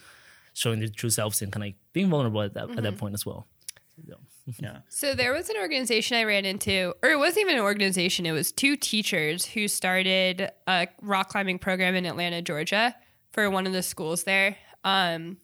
[0.53, 3.13] showing their true selves and kind of like, being vulnerable at that at that point
[3.13, 3.47] as well.
[3.95, 4.17] So.
[4.59, 8.25] Yeah, So there was an organization I ran into, or it wasn't even an organization.
[8.25, 12.95] It was two teachers who started a rock climbing program in Atlanta, Georgia,
[13.31, 14.57] for one of the schools there.
[14.83, 15.37] Um,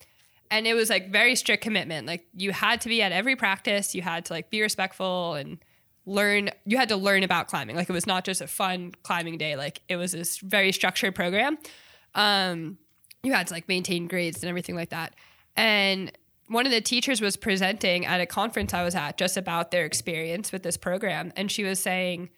[0.52, 2.08] and it was like very strict commitment.
[2.08, 3.94] Like you had to be at every practice.
[3.94, 5.60] You had to like be respectful and
[6.06, 6.50] learn.
[6.66, 7.76] You had to learn about climbing.
[7.76, 9.56] Like it was not just a fun climbing day.
[9.56, 11.58] Like it was this very structured program.
[12.16, 12.78] Um,
[13.24, 15.14] you had to like maintain grades and everything like that.
[15.56, 16.12] And
[16.50, 19.86] one of the teachers was presenting at a conference I was at just about their
[19.86, 21.32] experience with this program.
[21.36, 22.30] And she was saying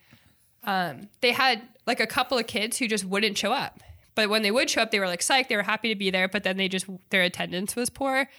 [0.63, 3.81] um, they had like a couple of kids who just wouldn't show up.
[4.13, 6.09] But when they would show up, they were like psyched, they were happy to be
[6.09, 8.29] there, but then they just, their attendance was poor.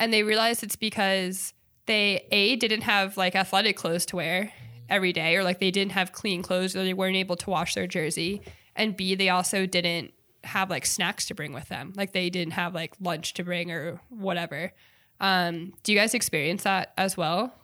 [0.00, 1.54] And they realized it's because
[1.86, 4.52] they, A, didn't have like athletic clothes to wear
[4.88, 7.74] every day, or like they didn't have clean clothes, or they weren't able to wash
[7.74, 8.42] their jersey.
[8.74, 10.12] And B, they also didn't
[10.42, 11.92] have like snacks to bring with them.
[11.94, 14.72] Like they didn't have like lunch to bring or whatever.
[15.20, 17.54] Um, do you guys experience that as well?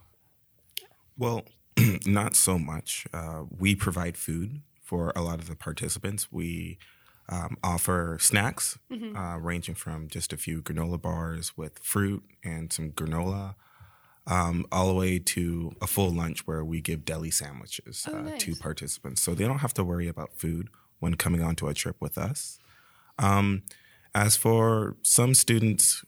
[1.18, 1.44] Well,
[2.06, 3.06] not so much.
[3.12, 6.30] Uh, we provide food for a lot of the participants.
[6.30, 6.78] We
[7.28, 9.16] um, offer snacks mm-hmm.
[9.16, 13.54] uh, ranging from just a few granola bars with fruit and some granola,
[14.26, 18.22] um, all the way to a full lunch where we give deli sandwiches oh, uh,
[18.22, 18.42] nice.
[18.42, 19.22] to participants.
[19.22, 20.68] So they don't have to worry about food
[21.00, 22.58] when coming onto a trip with us.
[23.18, 23.62] Um,
[24.14, 26.04] as for some students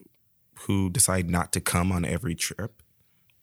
[0.62, 2.82] who decide not to come on every trip,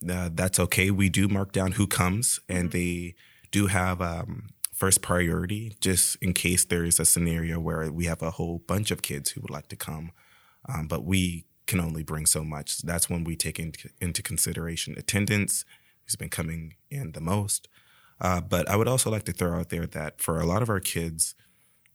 [0.10, 0.91] uh, that's okay.
[0.91, 2.78] We do mark down who comes, and mm-hmm.
[2.78, 3.15] they
[3.51, 8.21] do have um, first priority just in case there is a scenario where we have
[8.21, 10.12] a whole bunch of kids who would like to come,
[10.67, 12.82] um, but we can only bring so much.
[12.82, 15.65] That's when we take into, into consideration attendance,
[16.04, 17.67] who's been coming in the most.
[18.21, 20.69] Uh, but I would also like to throw out there that for a lot of
[20.69, 21.36] our kids,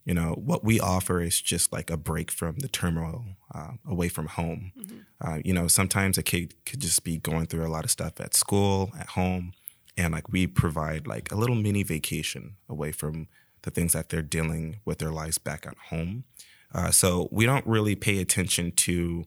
[0.05, 4.09] you know, what we offer is just like a break from the turmoil uh, away
[4.09, 4.73] from home.
[4.79, 4.99] Mm-hmm.
[5.21, 8.21] Uh, you know, sometimes a kid could just be going through a lot of stuff
[8.21, 9.53] at school, at home,
[9.97, 13.29] and like we provide like a little mini vacation away from
[13.63, 16.25] the things that they're dealing with their lives back at home.
[16.73, 19.25] Uh, so we don't really pay attention to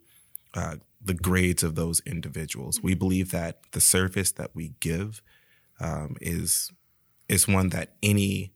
[0.53, 2.81] uh, the grades of those individuals.
[2.81, 5.21] We believe that the service that we give
[5.79, 6.71] um, is
[7.29, 8.52] is one that any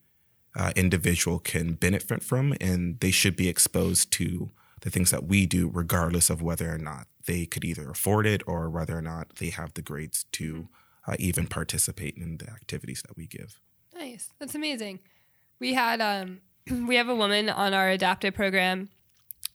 [0.57, 4.49] uh, individual can benefit from, and they should be exposed to
[4.81, 8.41] the things that we do, regardless of whether or not they could either afford it
[8.47, 10.67] or whether or not they have the grades to
[11.07, 13.59] uh, even participate in the activities that we give.
[13.95, 14.99] Nice, that's amazing.
[15.59, 16.39] We had um,
[16.87, 18.89] we have a woman on our adaptive program,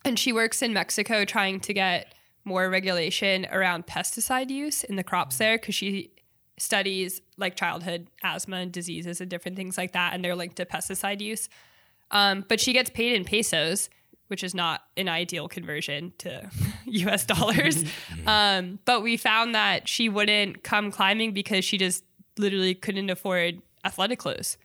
[0.04, 5.04] and she works in Mexico trying to get more regulation around pesticide use in the
[5.04, 6.10] crops there because she
[6.62, 10.64] studies like childhood asthma and diseases and different things like that, and they're linked to
[10.64, 11.48] pesticide use.
[12.12, 13.90] Um, but she gets paid in pesos,
[14.28, 16.48] which is not an ideal conversion to
[16.84, 17.84] US dollars.
[18.26, 22.04] um, but we found that she wouldn't come climbing because she just
[22.38, 24.56] literally couldn't afford athletic clothes.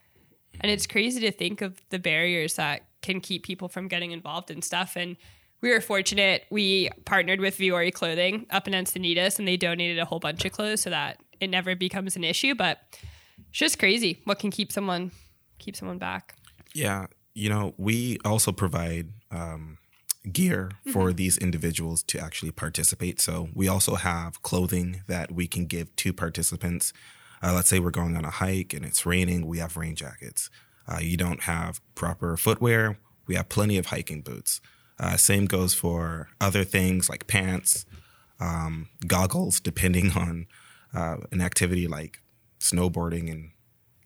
[0.62, 4.52] And it's crazy to think of the barriers that can keep people from getting involved
[4.52, 4.96] in stuff.
[4.96, 5.18] And
[5.62, 6.46] we were fortunate.
[6.50, 10.52] We partnered with Vuori Clothing up in Encinitas, and they donated a whole bunch of
[10.52, 12.56] clothes so that it never becomes an issue.
[12.56, 12.80] But
[13.50, 15.12] it's just crazy what can keep someone
[15.60, 16.36] keep someone back.
[16.74, 19.78] Yeah, you know, we also provide um,
[20.32, 21.16] gear for mm-hmm.
[21.16, 23.20] these individuals to actually participate.
[23.22, 26.94] So we also have clothing that we can give to participants.
[27.42, 30.50] Uh, let's say we're going on a hike and it's raining, we have rain jackets.
[30.88, 32.98] Uh, you don't have proper footwear,
[33.28, 34.62] we have plenty of hiking boots.
[35.00, 37.86] Uh, same goes for other things like pants,
[38.40, 40.48] um, goggles, depending on
[40.98, 42.22] uh, an activity like
[42.60, 43.52] snowboarding and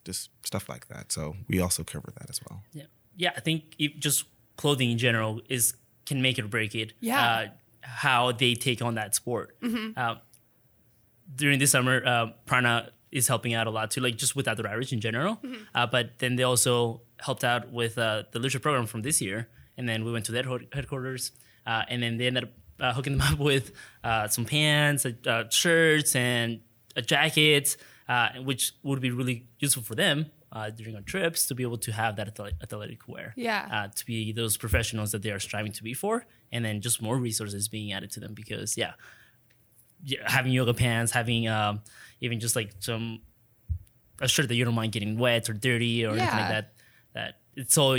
[0.04, 1.12] just stuff like that.
[1.12, 2.62] So we also cover that as well.
[2.74, 2.84] Yeah,
[3.16, 3.32] yeah.
[3.36, 4.26] I think just
[4.58, 5.74] clothing in general is
[6.06, 6.94] can make it or break it.
[7.00, 7.22] Yeah.
[7.22, 7.46] Uh,
[7.82, 9.60] how they take on that sport.
[9.62, 9.98] Mm-hmm.
[9.98, 10.16] Uh,
[11.36, 14.68] during this summer, uh, Prana is helping out a lot too, like just with Outdoor
[14.68, 15.38] Outreach in general.
[15.38, 15.64] Mm-hmm.
[15.74, 19.48] Uh, but then they also helped out with uh, the leadership program from this year
[19.78, 21.32] and then we went to their headquarters,
[21.66, 22.50] uh, and then they ended up
[22.80, 23.72] uh, hooking them up with
[24.04, 26.62] uh, some pants, uh, shirts, and
[27.00, 27.78] jackets,
[28.10, 31.78] uh, which would be really useful for them uh, during our trips to be able
[31.78, 33.34] to have that athletic wear.
[33.38, 33.88] Yeah.
[33.96, 37.18] to be those professionals that they are striving to be for, and then just more
[37.18, 38.94] resources being added to them because yeah,
[40.26, 41.82] having yoga pants, having um,
[42.20, 43.22] even just like some
[44.20, 46.22] a shirt that you don't mind getting wet or dirty or yeah.
[46.22, 46.74] anything like that.
[47.14, 47.98] That it's all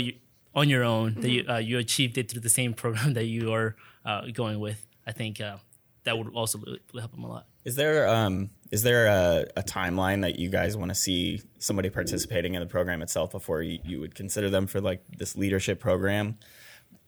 [0.55, 1.21] on your own mm-hmm.
[1.21, 1.51] that you, mm-hmm.
[1.51, 3.75] uh, you achieved it through the same program that you are
[4.05, 4.85] uh, going with.
[5.05, 5.57] I think uh,
[6.05, 6.59] that would also
[6.97, 7.45] help them a lot.
[7.65, 11.91] Is there um, is there a, a, timeline that you guys want to see somebody
[11.91, 15.79] participating in the program itself before you, you would consider them for like this leadership
[15.79, 16.39] program?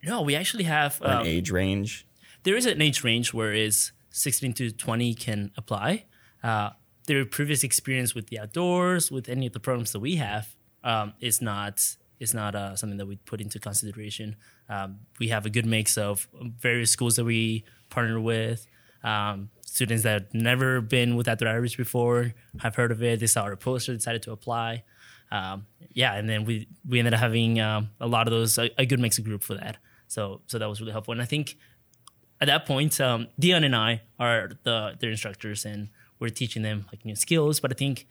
[0.03, 2.05] No, we actually have um, an age range.
[2.43, 6.05] There is an age range where is 16 to 20 can apply.
[6.43, 6.69] Uh,
[7.07, 11.13] their previous experience with the outdoors, with any of the programs that we have, um,
[11.19, 11.81] is not
[12.19, 14.35] is not uh, something that we put into consideration.
[14.69, 16.27] Um, we have a good mix of
[16.59, 18.67] various schools that we partner with,
[19.03, 23.19] um, students that have never been with Outdoor Outreach before, have heard of it.
[23.19, 24.83] They saw our poster, decided to apply.
[25.31, 28.69] Um, yeah, and then we we ended up having um, a lot of those a,
[28.77, 29.77] a, good mix of group for that.
[30.07, 31.11] So so that was really helpful.
[31.11, 31.57] And I think
[32.39, 36.85] at that point, um, Dion and I are the their instructors, and we're teaching them
[36.91, 37.59] like new skills.
[37.59, 38.07] But I think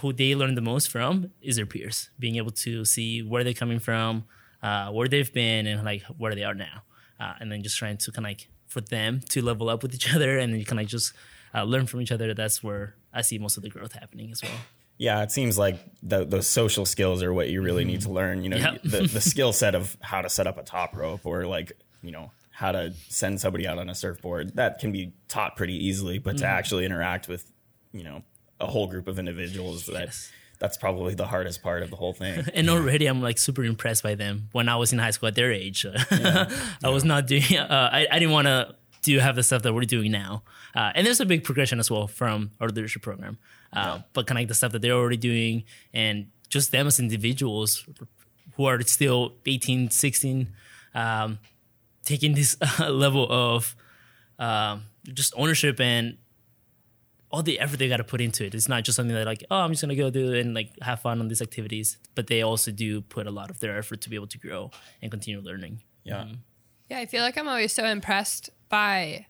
[0.00, 3.54] who they learn the most from is their peers, being able to see where they're
[3.54, 4.24] coming from,
[4.62, 6.82] uh, where they've been, and like where they are now,
[7.18, 9.94] uh, and then just trying to kind of like for them to level up with
[9.94, 11.12] each other, and then you kind of just
[11.54, 12.34] uh, learn from each other.
[12.34, 14.52] That's where I see most of the growth happening as well.
[14.98, 18.42] Yeah, it seems like the, those social skills are what you really need to learn.
[18.44, 18.82] You know, Yep.
[18.84, 22.12] the, the skill set of how to set up a top rope or like, you
[22.12, 26.18] know, how to send somebody out on a surfboard that can be taught pretty easily,
[26.18, 27.50] but to actually interact with,
[27.92, 28.22] you know,
[28.60, 30.30] a whole group of individuals that Yes.
[30.62, 32.44] That's probably the hardest part of the whole thing.
[32.54, 34.48] and already I'm like super impressed by them.
[34.52, 37.42] When I was in high school at their age, I was not doing.
[37.52, 40.42] Uh, I, I didn't want to do have the stuff that we're doing now.
[40.74, 43.38] Uh, and there's a big progression as well from our leadership program.
[43.72, 47.00] Uh, But kind of like the stuff that they're already doing, and just them as
[47.00, 47.84] individuals
[48.54, 50.48] who are still 18, 16,
[50.94, 51.38] um,
[52.04, 53.74] taking this uh, level of
[54.38, 56.18] um, just ownership and
[57.32, 58.54] all the effort they got to put into it.
[58.54, 61.00] It's not just something that like, oh, I'm just gonna go do and like have
[61.00, 64.10] fun on these activities, but they also do put a lot of their effort to
[64.10, 65.82] be able to grow and continue learning.
[66.04, 66.24] Yeah.
[66.24, 66.34] Mm-hmm.
[66.90, 69.26] Yeah, I feel like I'm always so impressed by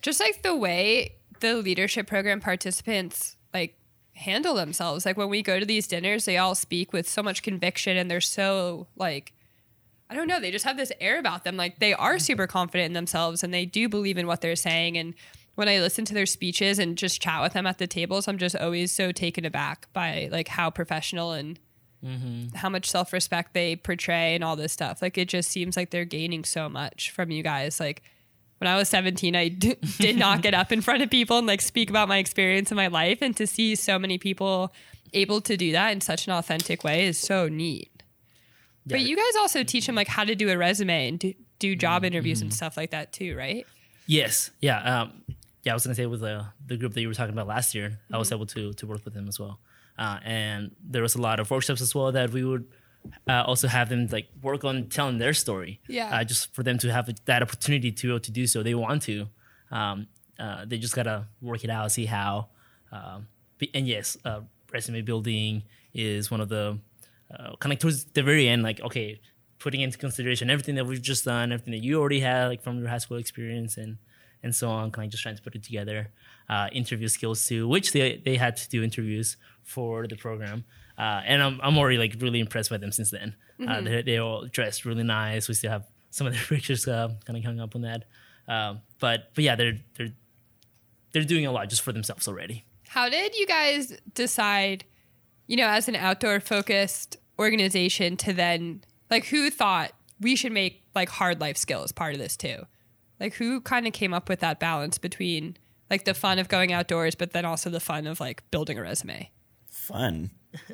[0.00, 3.76] just like the way the leadership program participants like
[4.14, 5.04] handle themselves.
[5.04, 8.08] Like when we go to these dinners, they all speak with so much conviction and
[8.08, 9.32] they're so like
[10.10, 11.56] I don't know, they just have this air about them.
[11.56, 14.96] Like they are super confident in themselves and they do believe in what they're saying
[14.96, 15.14] and
[15.58, 18.38] when I listen to their speeches and just chat with them at the tables, I'm
[18.38, 21.58] just always so taken aback by like how professional and
[22.00, 22.54] mm-hmm.
[22.54, 25.02] how much self respect they portray and all this stuff.
[25.02, 27.80] Like it just seems like they're gaining so much from you guys.
[27.80, 28.04] Like
[28.58, 31.46] when I was 17, I d- did not get up in front of people and
[31.48, 33.18] like speak about my experience in my life.
[33.20, 34.72] And to see so many people
[35.12, 38.04] able to do that in such an authentic way is so neat.
[38.86, 41.74] But you guys also teach them like how to do a resume and do, do
[41.74, 42.14] job mm-hmm.
[42.14, 42.56] interviews and mm-hmm.
[42.56, 43.66] stuff like that too, right?
[44.06, 45.24] Yes, yeah, um,
[45.62, 45.72] yeah.
[45.72, 48.00] I was gonna say with the the group that you were talking about last year,
[48.12, 49.60] I was able to to work with them as well,
[49.98, 52.66] uh, and there was a lot of workshops as well that we would.
[53.28, 55.80] Uh, also have them like work on telling their story.
[55.88, 56.14] Yeah.
[56.14, 58.74] Uh, just for them to have that opportunity to be able to do so, they
[58.74, 59.28] want to.
[59.70, 62.48] Um, uh, they just gotta work it out, see how.
[62.90, 63.28] Um,
[63.72, 64.40] and yes, uh,
[64.72, 65.62] resume building
[65.94, 66.78] is one of the
[67.36, 69.20] uh, kind of towards the very end, like okay,
[69.58, 72.78] putting into consideration everything that we've just done, everything that you already had, like from
[72.78, 73.98] your high school experience and
[74.42, 76.10] and so on, kind of just trying to put it together.
[76.48, 80.64] Uh, interview skills too, which they they had to do interviews for the program,
[80.96, 83.36] uh, and I'm I'm already like really impressed by them since then.
[83.66, 85.48] Uh, they they all dressed really nice.
[85.48, 88.04] We still have some of their pictures uh, kind of hung up on that,
[88.46, 90.12] um, but but yeah, they're they're
[91.12, 92.64] they're doing a lot just for themselves already.
[92.88, 94.84] How did you guys decide,
[95.46, 100.82] you know, as an outdoor focused organization to then like who thought we should make
[100.94, 102.66] like hard life skills part of this too?
[103.20, 105.56] Like who kind of came up with that balance between
[105.90, 108.82] like the fun of going outdoors but then also the fun of like building a
[108.82, 109.30] resume?
[109.70, 110.30] Fun.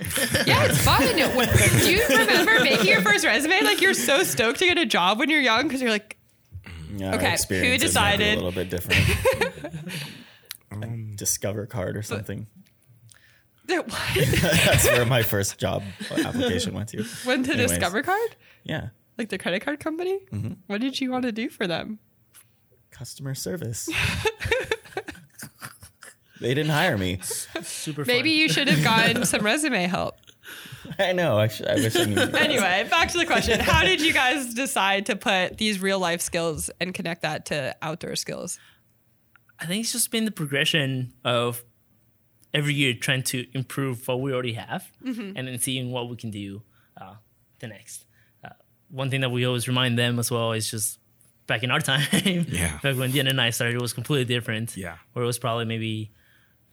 [0.47, 1.01] Yeah, it's fun.
[1.03, 3.63] Do you remember making your first resume?
[3.63, 6.17] Like you're so stoked to get a job when you're young because you're like,
[6.97, 8.33] Yeah, Okay, who experiences might decided?
[8.35, 9.01] a little bit different.
[10.71, 12.47] Like um, Discover card or something.
[13.67, 13.87] what?
[13.87, 17.05] That's where my first job application went to.
[17.25, 17.71] when to Anyways.
[17.71, 18.37] Discover Card?
[18.65, 18.89] Yeah.
[19.17, 20.19] Like the credit card company?
[20.33, 20.53] Mm-hmm.
[20.67, 21.99] What did you want to do for them?
[22.95, 23.89] Customer service.
[26.41, 27.19] they didn't hire me.
[27.23, 28.05] Super.
[28.05, 30.15] Maybe you should have gotten some resume help.
[30.99, 31.39] I know.
[31.39, 32.21] I, sh- I wish I knew.
[32.39, 33.59] Anyway, back to the question.
[33.59, 37.75] How did you guys decide to put these real life skills and connect that to
[37.83, 38.59] outdoor skills?
[39.59, 41.65] I think it's just been the progression of
[42.53, 46.31] every year trying to improve what we already have and then seeing what we can
[46.31, 46.63] do
[47.01, 47.15] uh,
[47.59, 48.07] the next.
[48.45, 48.51] Uh,
[48.91, 50.99] one thing that we always remind them as well is just
[51.47, 52.03] back in our time,
[52.49, 52.79] Yeah.
[52.83, 54.77] back when Diana and I started, it was completely different.
[54.77, 54.97] Yeah.
[55.13, 56.11] Where it was probably maybe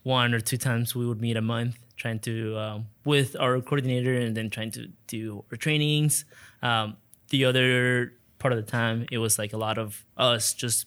[0.02, 4.14] one or two times we would meet a month trying to, um, with our coordinator
[4.14, 6.24] and then trying to do our trainings.
[6.62, 6.96] Um,
[7.28, 10.86] the other part of the time, it was like a lot of us just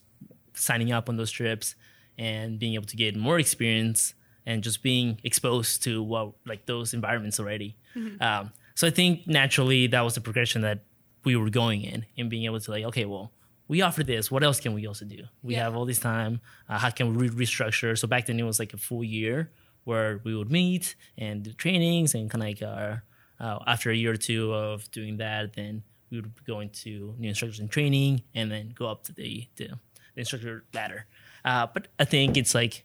[0.54, 1.74] signing up on those trips
[2.18, 6.92] and being able to get more experience and just being exposed to what like those
[6.94, 7.76] environments already.
[8.20, 10.80] Um, so I think naturally that was the progression that
[11.24, 13.32] we were going in and being able to like, okay, well,
[13.68, 14.30] we offer this.
[14.30, 15.24] What else can we also do?
[15.42, 15.64] We Yeah.
[15.64, 16.40] have all this time.
[16.68, 17.96] Uh, how can we re- restructure?
[17.98, 19.50] So back then it was like a full year
[19.84, 23.04] where we would meet and do trainings and kind of like our,
[23.40, 27.28] uh, after a year or two of doing that, then we would go into new
[27.28, 29.66] instructors and training and then go up to the, the,
[30.14, 31.06] the instructor ladder.
[31.44, 32.84] Uh, but I think it's like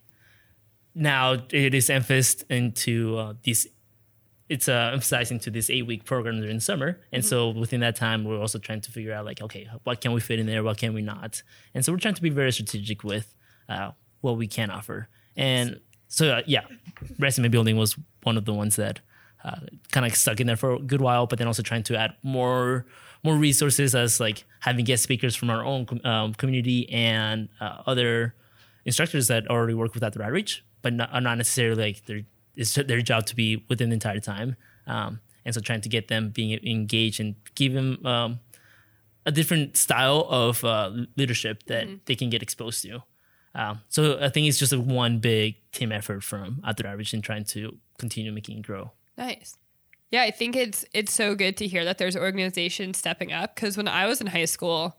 [0.94, 3.66] now it is emphasized into uh, these
[4.52, 7.00] it's uh, emphasizing to this eight week program during summer.
[7.12, 10.12] And so within that time we're also trying to figure out like okay what can
[10.12, 10.62] we fit in there?
[10.62, 11.42] What can we not?
[11.74, 13.34] And so we're trying to be very strategic with
[13.68, 13.90] uh,
[14.20, 15.08] what we can offer.
[15.36, 16.64] And so uh, yeah
[17.18, 19.00] resume building was one of the ones that
[19.44, 21.98] uh, kind of stuck in there for a good while but then also trying to
[21.98, 22.86] add more
[23.24, 28.34] more resources as like having guest speakers from our own um, community and uh, other
[28.84, 32.22] instructors that already work with Outdoor Outreach, but not, are not necessarily like they're
[32.56, 34.56] it's their job to be within the entire time.
[34.86, 38.40] Um, and so trying to get them being engaged and give them um,
[39.26, 43.02] a different style of uh, leadership that they can get exposed to.
[43.54, 47.22] Um, so I think it's just a one big team effort from Outdoor Outreach and
[47.22, 48.92] trying to continue making it grow.
[49.18, 49.56] Nice.
[50.10, 53.76] Yeah, I think it's it's so good to hear that there's organizations stepping up because
[53.76, 54.98] when I was in high school,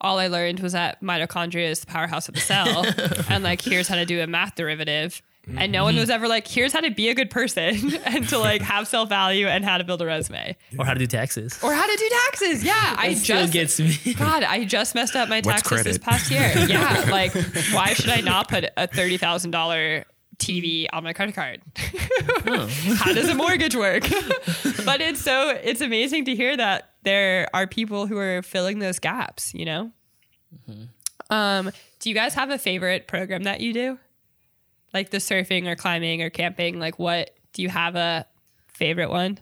[0.00, 2.84] all I learned was that mitochondria is the powerhouse of the cell,
[3.28, 5.22] and like here's how to do a math derivative.
[5.56, 8.38] And no one was ever like, here's how to be a good person and to
[8.38, 11.58] like have self value and how to build a resume Or how to do taxes.
[11.62, 12.62] or how to do taxes.
[12.62, 14.14] Yeah, I still just gets me.
[14.18, 16.52] God, I just messed up my What's taxes this past year.
[16.68, 17.32] Yeah, like
[17.72, 20.04] why should I not put a thirty thousand dollar
[20.36, 21.60] TV on my credit card?
[22.96, 24.02] How does a mortgage work?
[24.84, 28.98] but it's so it's amazing to hear that there are people who are filling those
[28.98, 29.52] gaps.
[29.54, 29.92] You know.
[31.30, 31.70] Um,
[32.00, 33.98] do you guys have a favorite program that you do,
[34.92, 36.78] like the surfing or climbing or camping?
[36.78, 38.26] Like, what do you have a
[38.68, 39.38] favorite one?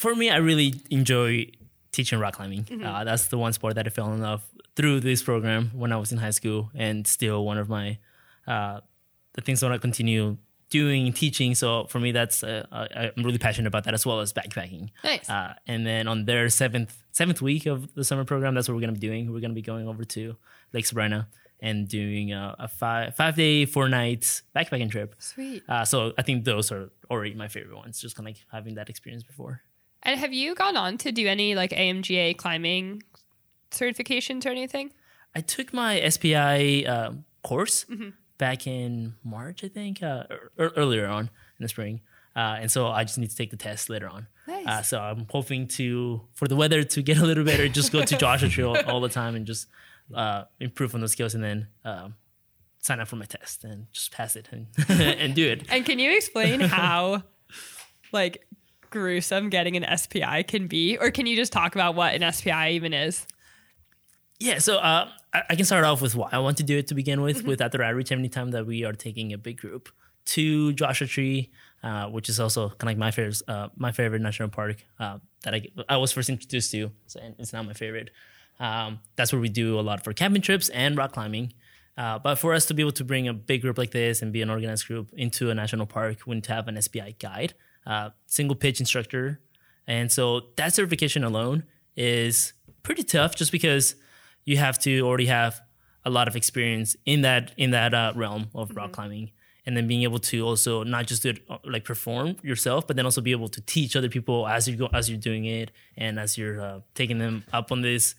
[0.00, 1.50] for me, I really enjoy
[1.92, 2.66] teaching rock climbing.
[2.82, 4.42] Uh, that's the one sport that I fell in love
[4.74, 7.98] through this program when I was in high school, and still one of my
[8.46, 8.80] uh,
[9.34, 10.38] the things I want to continue
[10.70, 11.54] doing teaching.
[11.54, 14.88] So for me, that's uh, I, I'm really passionate about that as well as backpacking.
[15.04, 15.28] Nice.
[15.28, 18.80] Uh, and then on their seventh seventh week of the summer program, that's what we're
[18.80, 19.30] gonna be doing.
[19.30, 20.36] We're gonna be going over to
[20.72, 21.28] Lake Sabrina
[21.62, 25.14] and doing a, a five five day four nights backpacking trip.
[25.18, 25.62] Sweet.
[25.68, 28.00] Uh, so I think those are already my favorite ones.
[28.00, 29.62] Just kind of like having that experience before.
[30.02, 33.02] And have you gone on to do any like AMGA climbing
[33.70, 34.92] certifications or anything?
[35.34, 38.10] I took my SPI uh, course Mm-hmm.
[38.38, 40.24] back in March, I think, uh,
[40.58, 41.24] er- earlier on
[41.58, 42.00] in the spring,
[42.34, 44.26] uh, and so I just need to take the test later on.
[44.48, 44.66] Nice.
[44.66, 47.68] Uh, so I'm hoping to for the weather to get a little better.
[47.68, 49.68] Just go to Joshua Tree all the time and just
[50.14, 52.14] uh, improve on those skills, and then um,
[52.78, 55.64] sign up for my test and just pass it and and do it.
[55.68, 57.22] And can you explain how
[58.12, 58.46] like
[58.90, 60.98] gruesome getting an SPI can be?
[60.98, 63.26] Or can you just talk about what an SPI even is?
[64.38, 66.88] Yeah, so uh, I, I can start off with why I want to do it
[66.88, 67.44] to begin with.
[67.44, 69.90] With Outdoor Outreach, anytime that we are taking a big group
[70.26, 71.50] to Joshua Tree,
[71.82, 75.18] uh, which is also kind of like my favorite, uh, my favorite national park uh,
[75.42, 76.90] that I I was first introduced to.
[77.06, 78.10] So and it's now my favorite.
[78.60, 81.54] Um, that's where we do a lot for camping trips and rock climbing.
[81.96, 84.32] Uh, but for us to be able to bring a big group like this and
[84.32, 87.54] be an organized group into a national park, we need to have an SPI guide,
[87.86, 89.40] uh, single pitch instructor,
[89.86, 91.64] and so that certification alone
[91.96, 92.52] is
[92.82, 93.96] pretty tough, just because
[94.44, 95.60] you have to already have
[96.04, 99.32] a lot of experience in that in that uh, realm of rock climbing,
[99.66, 102.96] and then being able to also not just do it, uh, like perform yourself, but
[102.96, 105.70] then also be able to teach other people as you go as you're doing it,
[105.96, 108.14] and as you're uh, taking them up on this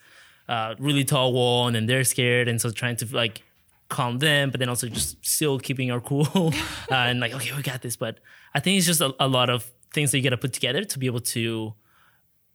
[0.47, 3.43] uh, really tall wall, and then they're scared, and so trying to like
[3.91, 6.27] calm them, but then also just still keeping our cool
[6.91, 7.95] uh, and like, okay, we got this.
[7.95, 8.19] But
[8.55, 10.83] I think it's just a, a lot of things that you got to put together
[10.83, 11.73] to be able to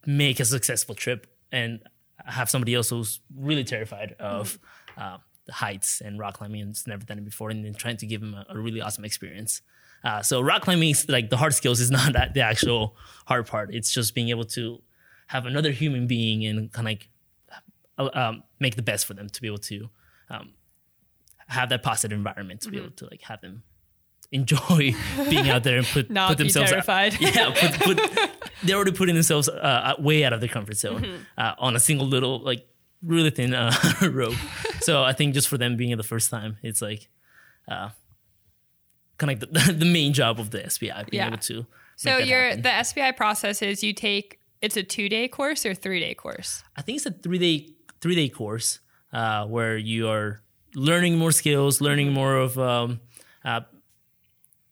[0.07, 1.81] make a successful trip and
[2.25, 4.59] have somebody else who's really terrified of
[4.97, 8.07] uh, the heights and rock climbing and never done it before, and then trying to
[8.07, 9.63] give them a, a really awesome experience.
[10.03, 13.75] Uh, so rock climbing, like the hard skills, is not that the actual hard part.
[13.75, 14.83] It's just being able to
[15.29, 17.09] have another human being and kind of like
[17.99, 19.89] um, make the best for them to be able to
[20.31, 20.51] um,
[21.49, 23.63] have that positive environment to be able to like have them
[24.33, 24.93] enjoy
[25.31, 27.17] being out there and put Not put themselves terrified.
[27.21, 28.31] yeah, put, put,
[28.65, 31.17] they're already putting themselves uh, way out of their comfort zone Mm-hmm.
[31.39, 32.67] uh, on a single little like
[33.03, 33.73] really thin uh,
[34.03, 34.35] rope.
[34.81, 37.09] So I think just for them being it the first time, it's like
[37.69, 37.91] uh,
[39.19, 41.29] kind of like the, the main job of the SPI being Yeah.
[41.29, 41.67] able to.
[41.97, 42.63] So your happen.
[42.63, 46.65] the SPI process is you take it's a two day course or three day course.
[46.77, 47.69] I think it's a three day
[48.01, 48.81] three day course
[49.13, 50.41] uh, where you are
[50.75, 53.01] learning more skills, learning more of um,
[53.45, 53.61] uh,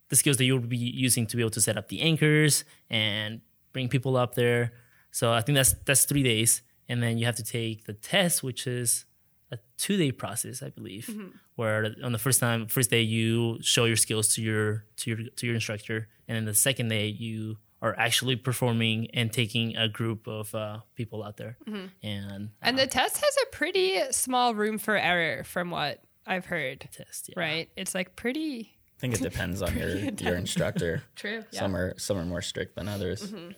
[0.08, 3.40] the skills that you'll be using to be able to set up the anchors and
[3.72, 4.72] bring people up there.
[5.10, 8.42] So I think that's that's three days, and then you have to take the test,
[8.42, 9.04] which is
[9.50, 11.08] a two day process, I believe,
[11.54, 15.18] where on the first time first day you show your skills to your to your
[15.36, 19.86] to your instructor, and then the second day you are actually performing and taking a
[19.88, 21.86] group of uh, people out there, mm-hmm.
[22.02, 26.46] and And the uh, test has a pretty small room for error from what I've
[26.46, 26.88] heard.
[26.90, 27.28] test.
[27.28, 27.38] Yeah.
[27.38, 27.68] Right?
[27.76, 31.02] It's like pretty I think it depends on your your instructor.
[31.14, 31.44] true.
[31.50, 33.30] Some are some are more strict than others.
[33.30, 33.50] Mm-hmm.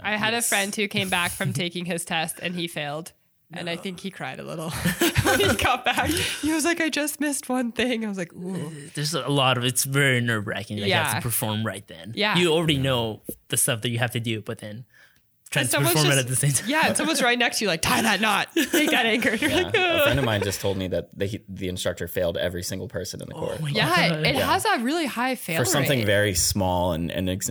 [0.00, 3.12] I had a friend who came back from taking his test and he failed.
[3.52, 4.70] And I think he cried a little
[5.22, 6.08] when he got back.
[6.08, 8.04] He was like, I just missed one thing.
[8.04, 8.70] I was like, ooh.
[8.94, 10.78] There's a lot of it's very nerve wracking.
[10.78, 11.14] Like you have Yeah.
[11.14, 12.12] to perform right then.
[12.14, 12.36] Yeah.
[12.36, 14.84] you already know the stuff that you have to do, but then
[15.50, 16.70] trying to Someone's perform it at the same time.
[16.70, 19.34] Yeah, and someone's right next to you, like tie that knot, take that anchor.
[19.34, 19.62] You're Yeah.
[19.62, 22.86] like, a friend of mine just told me that the, the instructor failed every single
[22.86, 24.46] person in the oh course yeah, it Yeah.
[24.46, 26.06] has a really high fail for something rate.
[26.06, 27.50] very small and, and ins-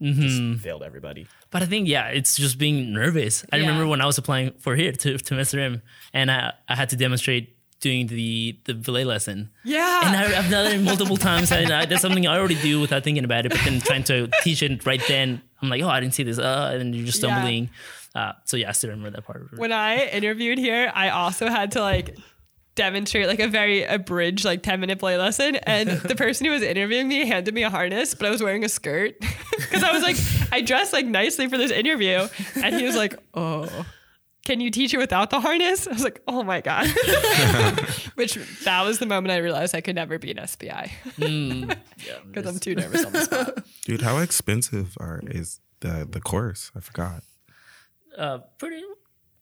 [0.00, 0.52] insignificant.
[0.54, 1.26] Just failed everybody.
[1.50, 3.44] But I think yeah, it's just being nervous.
[3.52, 3.62] I Yeah.
[3.66, 5.80] remember when I was applying for here to to Mr.
[6.12, 9.50] and I I had to demonstrate doing the the belay lesson.
[9.64, 10.02] Yeah.
[10.06, 13.02] And I, I've done it multiple times, and I, that's something I already do without
[13.04, 13.52] thinking about it.
[13.52, 16.38] But then trying to teach it right then, I'm like, oh, I didn't see this,
[16.38, 17.28] uh, and you're just Yeah.
[17.34, 17.70] stumbling.
[18.14, 19.56] Uh, so yeah, I still remember that part.
[19.56, 22.18] when I interviewed here, I also had to like
[22.76, 26.62] demonstrate like a very abridged like 10 minute belay lesson and the person who was
[26.62, 29.14] interviewing me handed me a harness but I was wearing a skirt.
[29.60, 30.16] Because I was like
[30.52, 33.86] I dressed like nicely for this interview and he was like oh
[34.44, 35.86] can you teach it without the harness?
[35.86, 36.86] I was like oh my god.
[38.14, 42.58] Which that was the moment I realized I could never be an SPI because I'm
[42.58, 43.66] too nervous on the spot.
[43.84, 46.72] Dude, how expensive are is the the course?
[46.74, 47.22] I forgot.
[48.18, 48.82] uh, pretty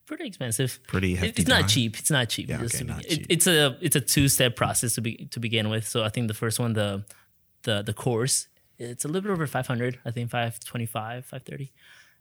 [0.08, 0.80] pretty expensive.
[0.88, 1.42] Pretty It- hefty.
[1.42, 1.66] it's not guy.
[1.68, 1.98] cheap.
[1.98, 2.48] It's not cheap.
[2.48, 3.26] Yeah, okay, to not begin- it- cheap.
[3.30, 5.86] it's a it's a two step process to be to begin with.
[5.86, 7.04] So I think the first one, the
[7.62, 8.48] the the course,
[8.78, 9.98] it's a little bit over five hundred.
[10.04, 11.72] I think five twenty five, five thirty,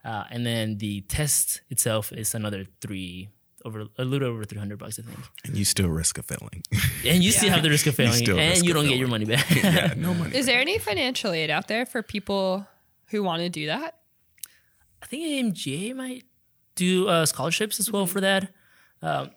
[0.05, 3.29] uh, and then the test itself is another three
[3.65, 5.17] over a little over three hundred bucks, I think.
[5.45, 6.63] And you still risk a failing.
[7.05, 9.25] And you still have the risk of failing, still and you don't get your money
[9.25, 9.49] back.
[9.49, 10.35] yeah, no money.
[10.37, 12.67] is there any financial aid out there for people
[13.11, 13.95] who want to do that
[15.01, 15.23] I think
[15.55, 16.23] AMGA might
[16.85, 18.43] do uh, scholarships as well for that.
[19.01, 19.31] Um,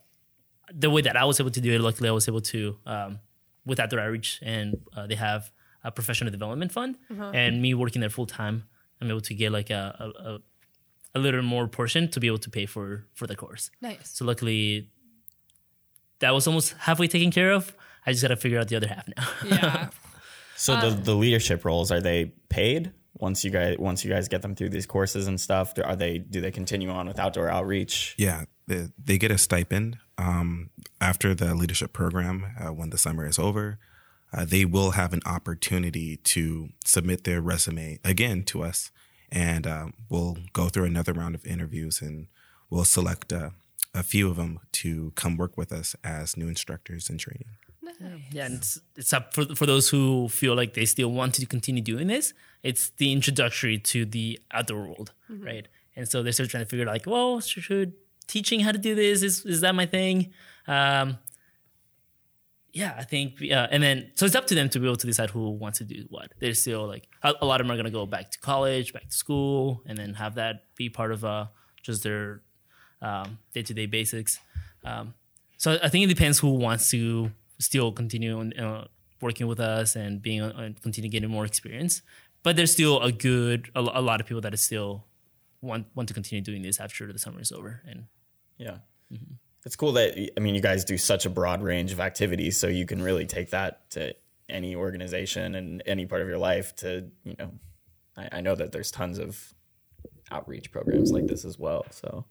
[0.84, 3.18] the way that I was able to do it, luckily, I was able to um,
[3.66, 4.66] with Outdoor Outreach, and
[4.97, 5.51] uh, they have
[5.82, 6.97] a professional development fund,
[7.34, 8.57] and me working there full time,
[9.01, 10.38] I'm able to get like a, a, a
[11.14, 13.70] a little more portion to be able to pay for for the course.
[13.80, 14.88] nice So luckily,
[16.20, 17.74] that was almost halfway taken care of.
[18.07, 19.28] I just got to figure out the other half now.
[19.45, 19.88] yeah
[20.57, 24.42] So the, the leadership roles are they paid once you guys once you guys get
[24.42, 25.74] them through these courses and stuff?
[25.82, 28.14] Are they do they continue on with outdoor outreach?
[28.18, 33.26] Yeah, they, they get a stipend um, after the leadership program uh, when the summer
[33.26, 33.78] is over.
[34.32, 38.92] Uh, they will have an opportunity to submit their resume again to us,
[39.30, 42.28] and um, we'll go through another round of interviews and
[42.68, 43.50] we'll select uh,
[43.92, 47.48] a few of them to come work with us as new instructors in training.
[48.32, 51.47] Yeah, and it's, it's up for for those who feel like they still want to
[51.47, 52.32] continue doing this.
[52.62, 55.66] It's the introductory to the other world, right?
[55.97, 57.93] And so they're still trying to figure out, like, well, should, should
[58.26, 60.32] teaching how to do this is is that my thing?
[60.66, 61.18] Um,
[62.72, 65.07] yeah, I think, uh, and then so it's up to them to be able to
[65.07, 66.32] decide who wants to do what.
[66.38, 69.09] They're still like a, a lot of them are gonna go back to college, back
[69.09, 71.47] to school, and then have that be part of uh,
[71.82, 72.43] just their
[73.53, 74.38] day to day basics.
[74.84, 75.14] Um,
[75.57, 77.30] so I think it depends who wants to
[77.61, 78.88] still continue on, uh,
[79.20, 82.02] working with us and being uh, continue getting more experience.
[82.42, 85.04] But there's still a good a, a lot of people that is still
[85.61, 87.82] want want to continue doing this after the summer is over.
[87.86, 88.06] And
[88.56, 88.78] Yeah.
[89.66, 92.66] It's cool that I mean you guys do such a broad range of activities so
[92.66, 94.14] you can really take that to
[94.48, 97.52] any organization and any part of your life to, you know,
[98.16, 99.52] I, I know that there's tons of
[100.30, 101.84] outreach programs like this as well.
[101.90, 102.24] So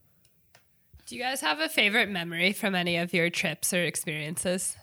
[1.06, 4.76] Do you guys have a favorite memory from any of your trips or experiences?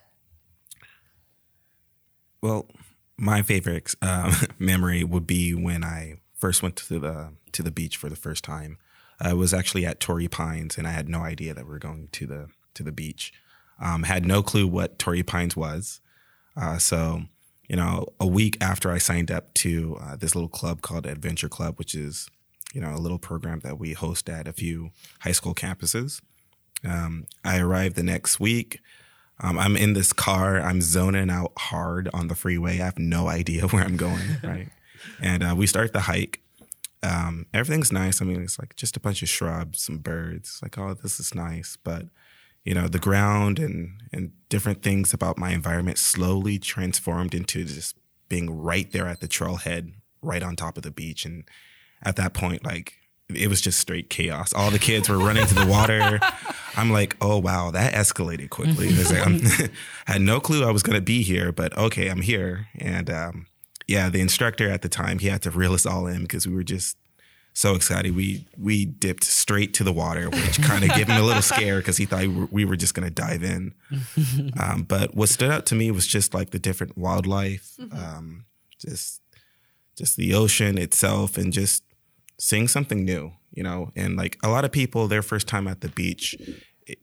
[2.46, 2.68] Well,
[3.16, 7.96] my favorite um, memory would be when I first went to the to the beach
[7.96, 8.78] for the first time.
[9.18, 12.08] I was actually at Torrey Pines, and I had no idea that we were going
[12.12, 13.32] to the to the beach.
[13.82, 16.00] Um, had no clue what Torrey Pines was.
[16.56, 17.22] Uh, so,
[17.68, 21.48] you know, a week after I signed up to uh, this little club called Adventure
[21.48, 22.30] Club, which is,
[22.72, 24.90] you know, a little program that we host at a few
[25.20, 26.22] high school campuses.
[26.84, 28.80] Um, I arrived the next week.
[29.40, 30.60] Um, I'm in this car.
[30.60, 32.80] I'm zoning out hard on the freeway.
[32.80, 34.38] I have no idea where I'm going.
[34.42, 34.68] Right.
[35.20, 36.40] and uh, we start the hike.
[37.02, 38.20] Um, everything's nice.
[38.20, 40.60] I mean, it's like just a bunch of shrubs, some birds.
[40.62, 41.76] Like, oh, this is nice.
[41.82, 42.06] But,
[42.64, 47.94] you know, the ground and, and different things about my environment slowly transformed into just
[48.28, 51.24] being right there at the trailhead, right on top of the beach.
[51.24, 51.44] And
[52.02, 52.94] at that point, like,
[53.28, 54.52] it was just straight chaos.
[54.52, 56.20] All the kids were running to the water.
[56.76, 58.90] I'm like, oh wow, that escalated quickly.
[58.90, 59.70] Like, I
[60.12, 62.68] had no clue I was going to be here, but okay, I'm here.
[62.78, 63.46] And um,
[63.88, 66.54] yeah, the instructor at the time he had to reel us all in because we
[66.54, 66.96] were just
[67.56, 68.14] so excited.
[68.14, 71.78] We we dipped straight to the water, which kind of gave him a little scare
[71.78, 73.74] because he thought we were just going to dive in.
[74.58, 78.46] Um, but what stood out to me was just like the different wildlife, um,
[78.78, 79.20] just
[79.96, 81.82] just the ocean itself, and just
[82.38, 85.80] seeing something new, you know, and like a lot of people, their first time at
[85.80, 86.34] the beach,
[86.86, 86.98] it,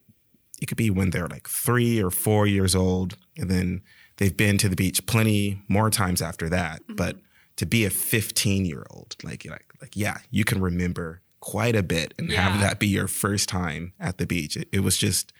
[0.62, 3.82] it could be when they're like three or four years old, and then
[4.18, 6.82] they've been to the beach plenty more times after that.
[6.88, 7.18] But
[7.58, 11.84] to be a 15 year old, like, like, like, yeah, you can remember quite a
[11.84, 12.42] bit and Yeah.
[12.50, 14.56] have that be your first time at the beach.
[14.56, 15.34] It, it was just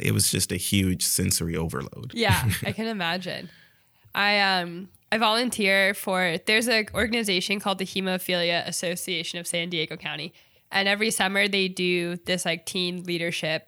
[0.00, 2.12] it was just a huge sensory overload.
[2.14, 3.50] Yeah, I can imagine.
[4.14, 9.96] I um I volunteer for there's an organization called the Hemophilia Association of San Diego
[9.96, 10.32] County,
[10.70, 13.66] and every summer they do this like teen leadership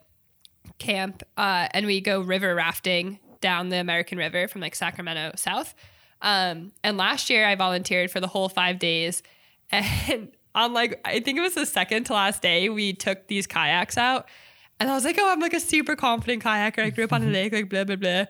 [0.78, 5.74] camp, uh, and we go river rafting down the American River from like Sacramento south.
[6.20, 9.22] Um, and last year I volunteered for the whole five days,
[9.70, 13.48] and on like I think it was the second to last day we took these
[13.48, 14.28] kayaks out,
[14.78, 16.84] and I was like, oh, I'm like a super confident kayaker.
[16.84, 18.26] I grew up on a lake, like blah blah blah.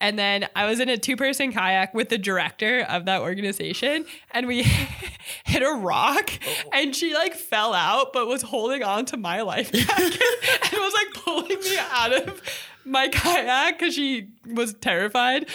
[0.00, 4.04] And then I was in a two person kayak with the director of that organization,
[4.30, 4.62] and we
[5.44, 6.70] hit a rock, oh.
[6.72, 9.88] and she like fell out, but was holding on to my life jacket
[10.72, 12.42] and was like pulling me out of
[12.84, 15.48] my kayak because she was terrified.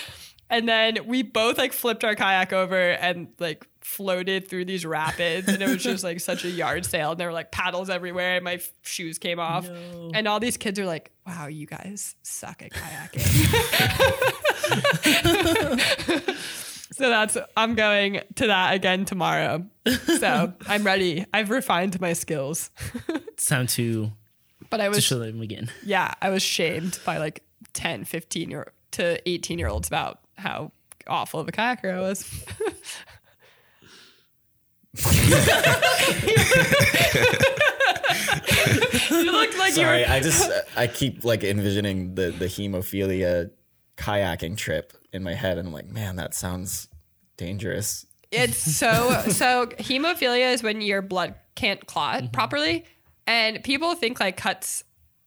[0.50, 5.48] And then we both like flipped our kayak over and like floated through these rapids,
[5.48, 7.12] and it was just like such a yard sale.
[7.12, 9.70] And there were like paddles everywhere, and my f- shoes came off.
[10.14, 13.28] And all these kids are like, "Wow, you guys suck at kayaking."
[16.94, 19.66] so that's I'm going to that again tomorrow.
[20.20, 21.26] So I'm ready.
[21.34, 22.70] I've refined my skills,
[23.30, 24.12] It's time to,
[24.70, 25.70] but I to was show them again.
[25.86, 30.72] yeah, I was shamed by like 10, 15 year to 18 year olds about how
[31.08, 32.30] awful of a kayaker I was.
[34.94, 35.04] You
[39.32, 43.52] looked like you Sorry, were I just I keep like envisioning the the hemophilia
[43.96, 46.90] kayaking trip in my head, and I'm like, man, that sounds
[47.38, 48.06] dangerous.
[48.32, 52.32] It's so so hemophilia is when your blood can't clot mm-hmm.
[52.32, 52.84] properly,
[53.26, 54.84] and people think like cuts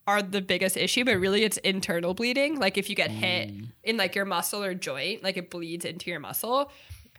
[0.07, 2.59] are the biggest issue, but really it's internal bleeding.
[2.59, 3.69] Like if you get hit mm.
[3.83, 6.71] in like your muscle or joint, like it bleeds into your muscle.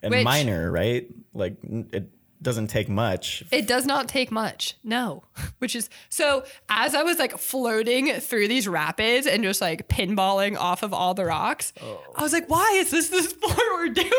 [0.03, 1.07] And Which- minor, right?
[1.33, 2.11] Like it
[2.45, 3.43] doesn't take much.
[3.51, 4.75] It does not take much.
[4.83, 5.23] No.
[5.57, 10.55] Which is so as I was like floating through these rapids and just like pinballing
[10.55, 11.73] off of all the rocks,
[12.15, 14.07] I was like, why is this the sport we're doing?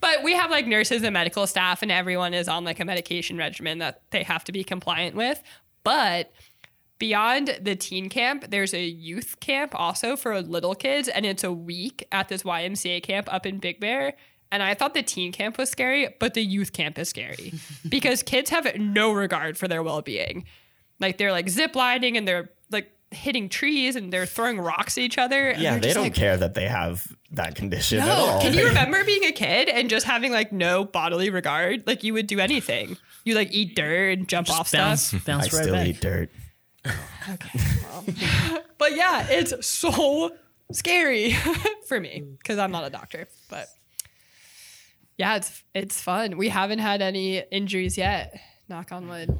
[0.00, 3.38] but we have like nurses and medical staff and everyone is on like a medication
[3.38, 5.42] regimen that they have to be compliant with.
[5.84, 6.32] But
[6.98, 11.52] beyond the teen camp, there's a youth camp also for little kids, and it's a
[11.52, 14.14] week at this YMCA camp up in Big Bear.
[14.52, 17.52] And I thought the teen camp was scary, but the youth camp is scary
[17.88, 20.44] because kids have no regard for their well being.
[20.98, 25.02] Like they're like zip lining and they're like hitting trees and they're throwing rocks at
[25.04, 25.48] each other.
[25.50, 28.12] and Yeah, they're they just don't like, care that they have that condition at No.
[28.12, 28.40] all.
[28.40, 31.86] Can you remember being a kid and just having like no bodily regard?
[31.86, 32.96] Like you would do anything.
[33.24, 35.22] You like eat dirt and jump off Bounce, stuff.
[35.28, 35.86] I bounce right still back.
[35.86, 36.30] eat dirt.
[37.28, 38.58] Okay.
[38.78, 40.30] But yeah, it's so
[40.72, 41.36] scary
[41.86, 43.28] for me because I'm not a doctor.
[43.50, 43.68] But
[45.20, 46.36] yeah, it's it's fun.
[46.38, 48.40] We haven't had any injuries yet.
[48.68, 49.38] Knock on wood.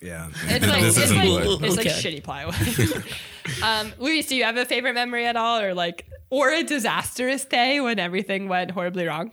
[0.00, 0.28] Yeah.
[0.44, 1.64] It's like This it's like blood.
[1.64, 2.20] it's like Okay.
[2.20, 2.54] shitty plywood.
[3.62, 7.44] um, Luis, do you have a favorite memory at all, or like or a disastrous
[7.44, 9.30] day when everything went horribly wrong?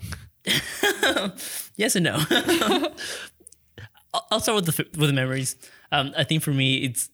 [1.76, 2.18] Yes and no.
[4.14, 5.56] I'll I'll start with the with the memories.
[5.92, 7.10] Um, I think for me, it's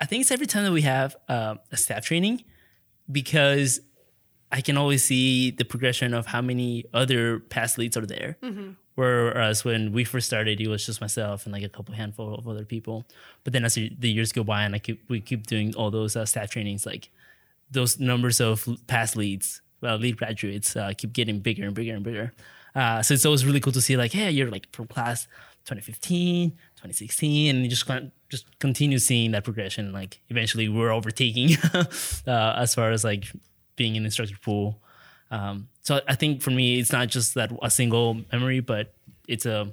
[0.00, 2.44] I think it's every time that we have uh, a staff training
[3.10, 3.80] because
[4.52, 8.36] I can always see the progression of how many other past leads are there.
[8.96, 12.46] Whereas when we first started, it was just myself and like a couple handful of
[12.48, 13.06] other people.
[13.44, 15.90] But then as the the years go by and I keep we keep doing all
[15.90, 17.08] those uh, staff trainings, like
[17.70, 22.04] those numbers of past leads, well, lead graduates uh, keep getting bigger and bigger and
[22.04, 22.34] bigger.
[22.74, 25.26] Uh, so it's always really cool to see like, hey, you're like from class
[25.64, 29.92] 2015, 2016, and you just kind of just continue seeing that progression.
[29.92, 33.32] Like eventually we're overtaking uh, as far as like
[33.80, 34.66] being in the instructor pool.
[35.30, 38.92] Um, so I think for me, it's not just that a single memory, but
[39.26, 39.72] it's a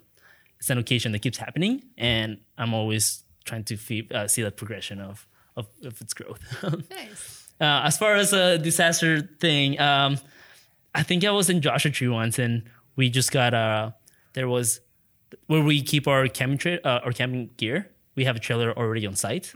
[0.59, 4.55] it's an occasion that keeps happening, and I'm always trying to fee- uh, see that
[4.55, 5.27] progression of
[5.57, 6.39] of, of its growth.
[6.89, 7.51] Nice.
[7.59, 10.17] Uh, as far as a disaster thing, um,
[10.95, 12.63] I think I was in Joshua Tree once, and
[12.95, 13.91] we just got uh
[14.33, 14.79] there was
[15.47, 17.89] where we keep our camping tra- uh, our camping gear.
[18.15, 19.51] We have a trailer already on site.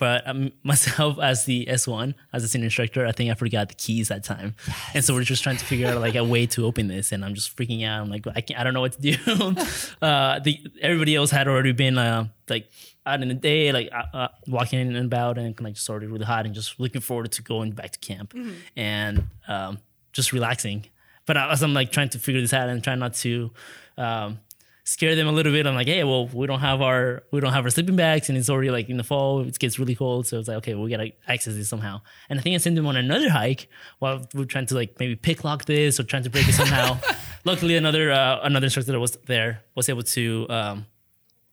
[0.00, 3.74] But um, myself as the S1, as a senior instructor, I think I forgot the
[3.74, 4.56] keys that time,
[4.94, 7.24] and so we're just trying to figure out like a way to open this, and
[7.24, 8.00] I'm just freaking out.
[8.02, 9.16] I'm like, I can't, I don't know what to do.
[10.02, 12.70] uh, the everybody else had already been uh, like
[13.04, 16.06] out in the day, like uh, uh, walking in and about, and like just already
[16.06, 18.34] really hot, and just looking forward to going back to camp
[18.74, 19.78] and um,
[20.12, 20.86] just relaxing.
[21.26, 23.50] But as I'm like trying to figure this out and trying not to
[23.98, 24.40] um,
[24.84, 25.66] scare them a little bit.
[25.66, 28.38] I'm like, hey, well, we don't have our we don't have our sleeping bags, and
[28.38, 29.40] it's already like in the fall.
[29.40, 32.00] It gets really cold, so it's like, okay, we gotta access this somehow.
[32.28, 33.68] And I think I sent them on another hike
[33.98, 36.98] while we're trying to like maybe pick lock this or trying to break it somehow.
[37.44, 40.86] luckily, another uh, another instructor that was there was able to, um,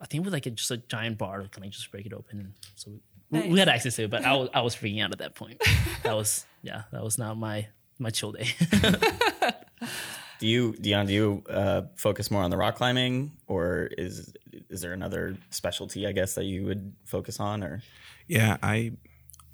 [0.02, 2.40] I think with like a, just a giant bar, kind of just break it open.
[2.40, 2.92] and So
[3.30, 5.20] we, we, we had access to it, but I was I was freaking out at
[5.20, 5.62] that point.
[6.04, 7.68] that was yeah, that was not my
[8.00, 8.48] my chill day.
[10.40, 11.08] Do you, Dion?
[11.08, 14.34] Do you uh, focus more on the rock climbing, or is
[14.70, 17.64] is there another specialty, I guess, that you would focus on?
[17.64, 17.82] Or
[18.28, 18.94] Yeah, I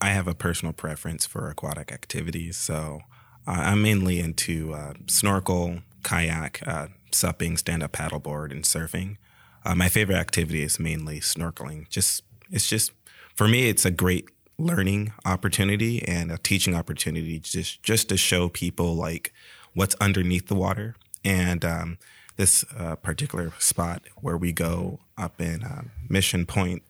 [0.01, 3.01] I have a personal preference for aquatic activities, so
[3.47, 9.17] uh, I'm mainly into uh, snorkel, kayak, uh, supping, stand-up paddleboard, and surfing.
[9.65, 11.89] Uh, my favorite activity is mainly snorkeling.
[11.89, 12.91] Just it's just
[13.35, 18.49] for me, it's a great learning opportunity and a teaching opportunity just just to show
[18.49, 19.33] people like
[19.73, 21.97] what's underneath the water and um,
[22.35, 26.83] this uh, particular spot where we go up in uh, Mission Point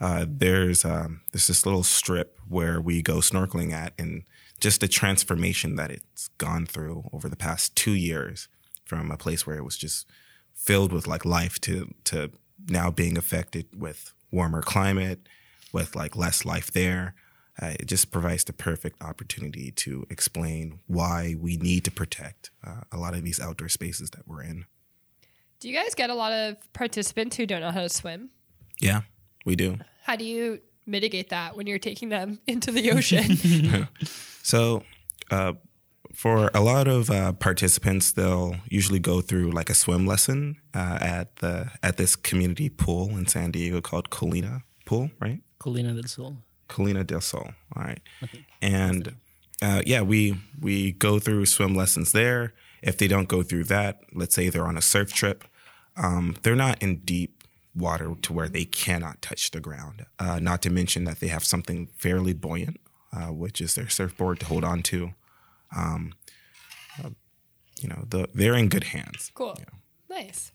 [0.00, 4.24] uh, there's um, there's this little strip where we go snorkeling at, and
[4.60, 8.48] just the transformation that it's gone through over the past two years,
[8.84, 10.06] from a place where it was just
[10.54, 12.30] filled with like life to to
[12.68, 15.20] now being affected with warmer climate,
[15.72, 17.14] with like less life there.
[17.60, 22.82] Uh, it just provides the perfect opportunity to explain why we need to protect uh,
[22.92, 24.66] a lot of these outdoor spaces that we're in.
[25.60, 28.30] Do you guys get a lot of participants who don't know how to swim?
[28.78, 29.02] Yeah,
[29.46, 29.78] we do.
[30.02, 33.88] How do you mitigate that when you're taking them into the ocean?
[34.42, 34.84] So,
[35.28, 35.54] uh,
[36.14, 40.98] for a lot of uh, participants, they'll usually go through like a swim lesson uh,
[41.00, 45.40] at the at this community pool in San Diego called Colina Pool, right?
[45.58, 46.36] Colina del Sol.
[46.68, 47.50] Colina del Sol.
[47.74, 48.00] All right,
[48.60, 49.14] and
[49.62, 52.52] uh, yeah, we we go through swim lessons there.
[52.82, 55.44] If they don't go through that, let's say they're on a surf trip,
[55.96, 57.42] um, they're not in deep
[57.74, 60.06] water to where they cannot touch the ground.
[60.18, 62.80] Uh, not to mention that they have something fairly buoyant,
[63.12, 65.14] uh, which is their surfboard to hold on to.
[65.76, 66.14] Um,
[67.02, 67.10] uh,
[67.80, 69.30] you know, the, they're in good hands.
[69.34, 69.58] cool.
[70.08, 70.52] Nice.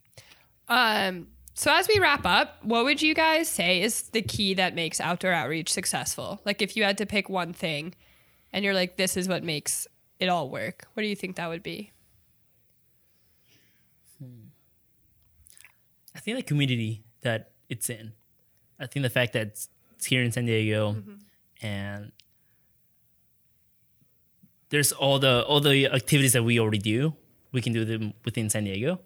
[0.67, 4.73] Um, so as we wrap up, what would you guys say is the key that
[4.73, 6.41] makes outdoor outreach successful?
[6.45, 7.93] Like if you had to pick one thing
[8.53, 9.87] and you're like, this is what makes
[10.19, 11.91] it all work, what do you think that would be?
[16.15, 18.13] I think the community that it's in.
[18.79, 20.95] I think the fact that it's, it's here in San Diego
[21.61, 22.11] and
[24.69, 27.13] there's all the all the activities that we already do.
[27.51, 28.99] We can do them within San Diego.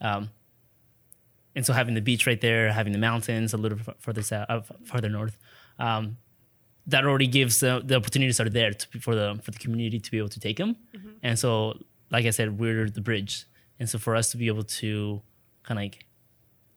[0.00, 0.30] Um,
[1.58, 4.60] and so having the beach right there, having the mountains a little further south, uh,
[4.84, 5.36] farther north,
[5.80, 6.16] um,
[6.86, 10.10] that already gives the, the opportunities are there to, for the for the community to
[10.12, 10.76] be able to take them.
[11.24, 11.76] And so,
[12.12, 13.44] like I said, we're the bridge.
[13.80, 15.20] And so for us to be able to
[15.64, 16.06] kind of like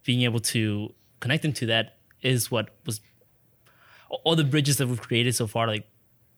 [0.04, 3.02] being able to connect them to that is what was
[4.24, 5.68] all the bridges that we've created so far.
[5.68, 5.88] Like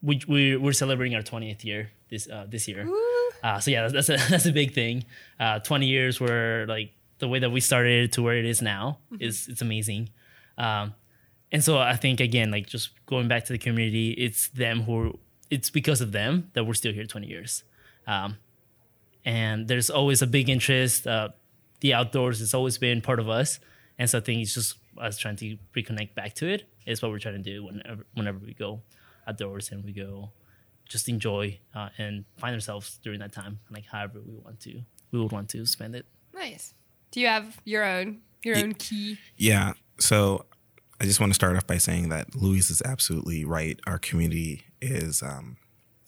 [0.02, 2.90] we, we we're celebrating our 20th year this uh, this year.
[3.42, 5.06] Uh, so yeah, that's, that's a that's a big thing.
[5.40, 6.92] Uh, 20 years where like
[7.24, 10.10] the way that we started it to where it is now is it's amazing.
[10.58, 10.94] Um,
[11.54, 15.18] and so I think again, like just going back to the community, it's them who
[15.50, 17.64] it's because of them that we're still here 20 years.
[18.08, 18.40] Um,
[19.24, 21.08] and there's always a big interest.
[21.08, 21.30] Uh,
[21.80, 23.62] the outdoors has always been part of us,
[23.98, 26.68] and so I think it's just us trying to reconnect back to it.
[26.86, 28.82] Is what we're trying to do whenever whenever we go
[29.26, 30.32] outdoors and we go
[30.90, 35.20] just enjoy uh, and find ourselves during that time, like however we want to, we
[35.22, 36.06] would want to spend it.
[36.34, 36.74] Nice.
[37.14, 39.20] Do you have your own your own key?
[39.38, 39.74] Yeah.
[40.00, 40.46] So
[41.00, 43.80] I just want to start off by saying that Luis is absolutely right.
[43.86, 45.58] Our community is um,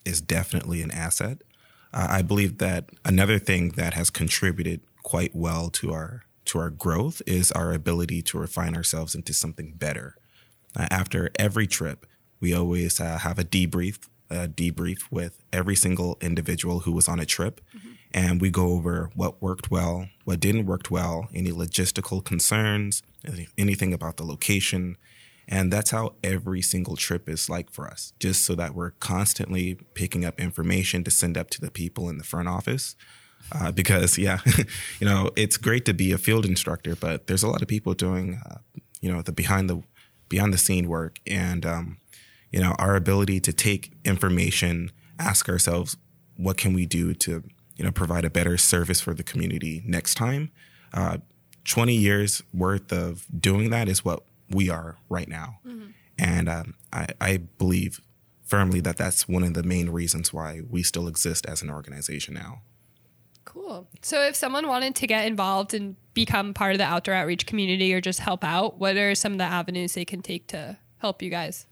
[0.03, 1.43] is definitely an asset.
[1.93, 6.71] Uh, I believe that another thing that has contributed quite well to our to our
[6.71, 10.15] growth is our ability to refine ourselves into something better.
[10.75, 12.07] Uh, after every trip,
[12.39, 17.19] we always uh, have a debrief, a debrief with every single individual who was on
[17.19, 17.61] a trip,
[18.13, 23.03] and we go over what worked well, what didn't work well, any logistical concerns,
[23.57, 24.97] anything about the location,
[25.47, 29.75] and that's how every single trip is like for us, just so that we're constantly
[29.93, 32.95] picking up information to send up to the people in the front office.
[33.51, 34.39] Uh, because, yeah,
[34.99, 37.93] you know, it's great to be a field instructor, but there's a lot of people
[37.93, 38.57] doing, uh,
[39.01, 39.83] you know, the behind the
[40.29, 41.19] behind the scene work.
[41.27, 41.97] And, um,
[42.51, 45.97] you know, our ability to take information, ask ourselves,
[46.37, 47.43] what can we do to,
[47.75, 50.51] you know, provide a better service for the community next time?
[50.93, 51.17] Uh,
[51.65, 55.59] 20 years worth of doing that is what we are right now.
[56.17, 57.99] And um, I, I believe
[58.43, 62.35] firmly that that's one of the main reasons why we still exist as an organization
[62.35, 62.61] now.
[63.43, 63.87] Cool.
[64.01, 67.93] So if someone wanted to get involved and become part of the outdoor outreach community
[67.93, 71.21] or just help out, what are some of the avenues they can take to help
[71.21, 71.65] you guys?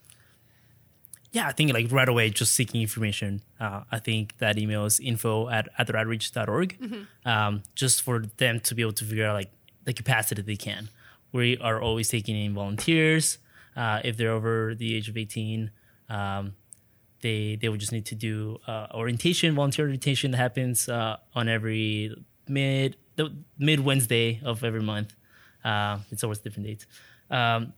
[1.33, 3.41] Yeah, I think like right away, just seeking information.
[3.59, 6.77] Uh, I think that email is info at outdooroutreach.org,
[7.25, 9.51] um, just for them to be able to figure out like
[9.83, 10.89] the capacity they can.
[11.31, 13.39] We are always taking in volunteers.
[13.75, 15.71] Uh, if they're over the age of 18,
[16.09, 16.53] um,
[17.21, 21.49] they they would just need to do uh, orientation, volunteer orientation that happens uh, on
[21.49, 22.15] every
[22.47, 25.15] mid the mid Wednesday of every month.
[25.65, 26.85] Uh, it's always different dates.
[27.31, 27.73] Um,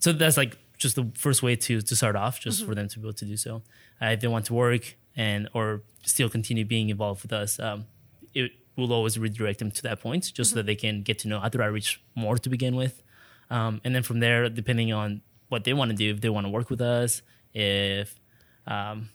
[0.00, 2.98] so that's like just the first way to to start off, just for them to
[2.98, 3.62] be able to do so.
[4.00, 7.86] Uh, if they want to work and or still continue being involved with us, um,
[8.34, 11.28] it will always redirect them to that point, just so that they can get to
[11.28, 13.02] know Outdoor reach more to begin with,
[13.50, 16.46] um, and then from there, depending on what they want to do, if they want
[16.46, 17.22] to work with us,
[17.54, 18.18] if
[18.66, 19.08] um,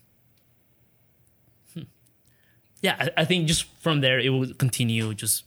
[1.74, 1.84] hmm.
[2.82, 5.44] yeah, I, I think just from there it will continue just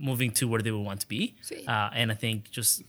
[0.00, 1.36] moving to where they would want to be.
[1.68, 2.82] Uh, and I think just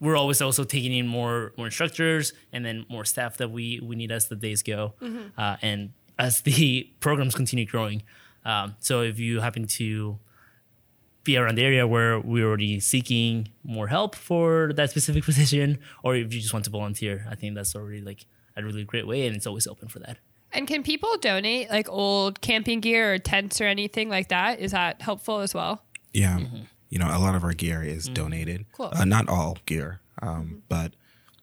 [0.00, 3.96] we're always also taking in more more instructors and then more staff that we we
[3.96, 4.94] need as the days go,
[5.38, 8.02] uh, and as the programs continue growing.
[8.44, 10.18] Um, so if you happen to
[11.24, 16.14] be around the area where we're already seeking more help for that specific position, or
[16.14, 18.26] if you just want to volunteer, I think that's already like
[18.56, 20.18] a really great way, and it's always open for that.
[20.52, 24.60] And can people donate like old camping gear or tents or anything like that?
[24.60, 25.82] Is that helpful as well?
[26.12, 26.38] Yeah.
[26.90, 28.66] You know, a lot of our gear is donated.
[28.72, 28.90] Cool.
[28.92, 30.92] Uh, not all gear, um, but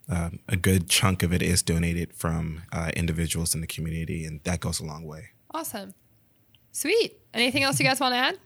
[0.10, 4.42] um, a good chunk of it is donated from uh, individuals in the community, and
[4.44, 5.30] that goes a long way.
[5.54, 5.94] Awesome.
[6.72, 7.20] Sweet.
[7.34, 8.38] Anything else you guys want to add?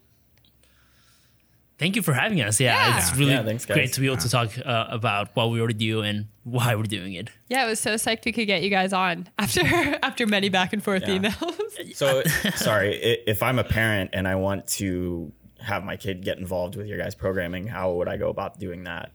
[1.78, 2.60] Thank you for having us.
[2.60, 2.98] Yeah, Yeah.
[2.98, 5.74] it's really Yeah, thanks, great to be able to talk uh, about what we already
[5.74, 7.30] do and why we're doing it.
[7.50, 9.62] Yeah, it was so psyched we could get you guys on after
[10.04, 11.18] after many back and forth Yeah.
[11.18, 11.96] emails.
[11.96, 12.24] So,
[12.56, 12.96] sorry,
[13.28, 15.34] if I'm a parent and I want to
[15.66, 18.84] have my kid get involved with your guys' programming, how would I go about doing
[18.86, 19.12] that?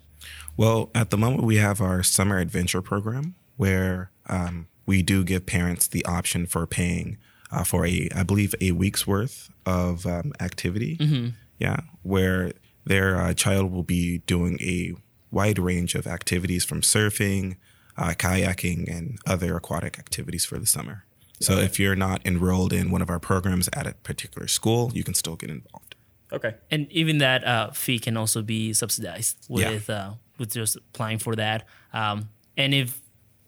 [0.57, 5.46] Well, at the moment, we have our summer adventure program where um, we do give
[5.46, 7.16] parents the option for paying
[7.53, 10.96] uh, for a, I believe, a week's worth of um, activity.
[11.59, 12.53] Yeah, where
[12.84, 14.94] their uh, child will be doing a
[15.30, 17.57] wide range of activities from surfing,
[17.96, 21.05] uh, kayaking, and other aquatic activities for the summer.
[21.42, 25.03] So if you're not enrolled in one of our programs at a particular school, you
[25.03, 25.89] can still get involved.
[26.32, 26.54] Okay.
[26.70, 29.70] And even that uh, fee can also be subsidized Yeah.
[29.70, 31.66] with uh, with just applying for that.
[31.92, 33.00] Um, and if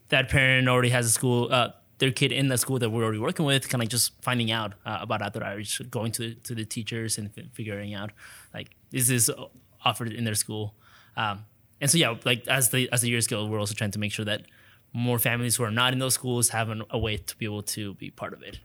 [0.09, 3.19] that parent already has a school, uh, their kid in the school that we're already
[3.21, 6.65] working with, kind of just finding out uh, about outdoor outreach, going to to the
[6.65, 8.11] teachers and f- figuring out
[8.53, 9.35] like is this is
[9.85, 10.75] offered in their school.
[11.17, 11.45] Um,
[11.81, 14.13] and so yeah, like as the as the years go, we're also trying to make
[14.13, 14.43] sure that
[14.93, 17.63] more families who are not in those schools have an, a way to be able
[17.63, 18.59] to be part of it.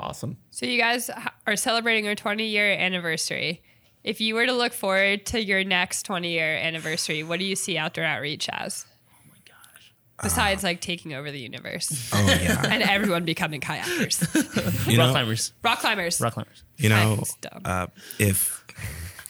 [0.00, 0.36] Awesome.
[0.50, 1.10] So you guys
[1.46, 3.62] are celebrating your 20 year anniversary.
[4.04, 7.54] If you were to look forward to your next 20 year anniversary, what do you
[7.54, 8.84] see outdoor outreach as?
[9.12, 9.92] Oh my gosh.
[10.22, 14.34] Besides like taking over the universe Oh yeah, and everyone becoming kayakers,
[14.90, 15.52] you Rock know, climbers.
[15.62, 16.20] rock climbers.
[16.20, 16.64] Rock climbers.
[16.78, 17.22] you know,
[17.64, 17.86] uh,
[18.18, 18.64] if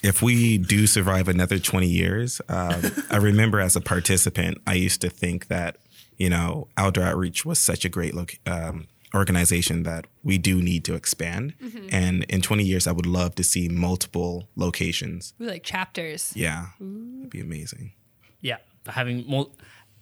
[0.03, 5.01] if we do survive another 20 years, um, I remember as a participant, I used
[5.03, 5.77] to think that,
[6.17, 10.85] you know, Outdoor Outreach was such a great look, um, organization that we do need
[10.85, 11.55] to expand.
[11.91, 15.35] And in 20 years, I would love to see multiple locations.
[15.41, 16.33] Ooh, like chapters.
[16.35, 17.93] Yeah, that'd be amazing.
[18.41, 18.57] yeah,
[18.87, 19.51] having more,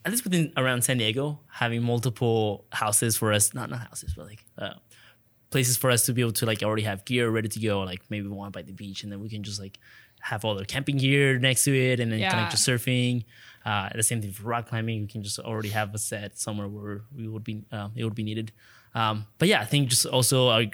[0.05, 4.27] at least within around San Diego, having multiple houses for us, not not houses, but
[4.27, 4.75] like uh,
[5.51, 7.81] places for us to be able to like already have gear ready to go.
[7.81, 9.79] Like maybe one by the beach, and then we can just like
[10.23, 12.45] have all the camping gear next to it, and then kind Yeah.
[12.47, 13.25] of just surfing.
[13.65, 15.03] Uh, the same thing for rock climbing.
[15.03, 18.15] We can just already have a set somewhere where we would be uh, it would
[18.15, 18.53] be needed.
[18.95, 20.65] Um, but yeah, I think just also uh,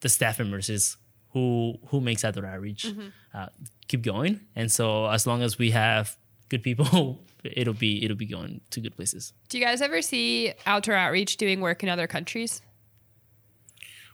[0.00, 0.96] the staff members is
[1.32, 2.86] who who makes outdoor outreach
[3.34, 3.46] uh,
[3.86, 4.40] keep going.
[4.56, 6.16] And so as long as we have
[6.48, 9.32] good people, it'll be it'll be going to good places.
[9.48, 12.62] Do you guys ever see outdoor outreach doing work in other countries?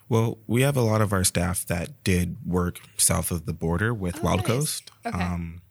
[0.07, 3.91] Well, we have a lot of our staff that did work south of the border
[3.93, 4.47] with Wild nice.
[4.47, 4.91] Coast.
[5.03, 5.19] Okay.
[5.19, 5.61] Um,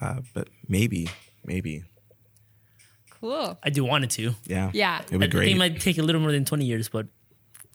[0.00, 1.08] uh, but maybe,
[1.44, 1.84] maybe,
[3.20, 3.58] Cool.
[3.62, 4.34] I do want it to.
[4.46, 4.70] yeah.
[4.74, 5.02] Yeah.
[5.06, 5.48] It'd be I great.
[5.52, 7.06] It might take a little more than twenty years, but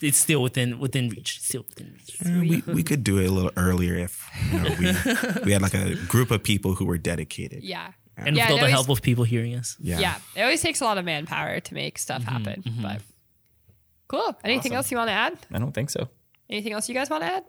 [0.02, 1.40] it's still within within reach.
[1.42, 2.18] Still within reach.
[2.26, 5.62] Uh, we, we could do it a little earlier if you know, we, we had
[5.62, 7.64] like a group of people who were dedicated.
[7.64, 7.92] Yeah.
[8.18, 9.78] And Yeah, with all the always- help of people hearing us.
[9.80, 10.00] Yeah.
[10.00, 10.16] Yeah.
[10.36, 12.64] It always takes a lot of manpower to make stuff happen.
[12.82, 13.02] But
[14.08, 14.36] cool.
[14.44, 14.78] Anything Awesome.
[14.78, 15.38] else you want to add?
[15.54, 16.08] I don't think so.
[16.50, 17.44] Anything else you guys want to add?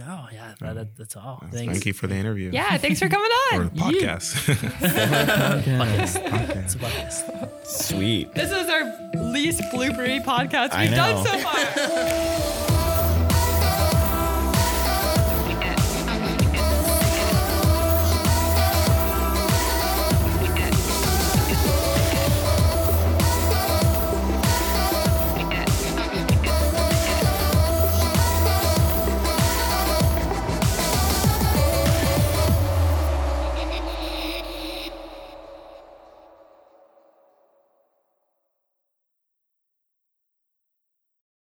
[0.00, 0.96] Oh yeah, that, that, mm.
[0.96, 1.38] that's all.
[1.52, 1.86] Thank Thanks.
[1.86, 2.50] you for the interview.
[2.52, 2.78] Yeah.
[2.78, 3.64] Thanks for coming Or on.
[3.66, 4.34] the podcast.
[4.80, 6.56] Podcast.
[6.64, 7.66] It's a podcast.
[7.66, 8.32] Sweet.
[8.34, 8.84] This is our
[9.32, 12.48] least bloopery podcast we've done so far.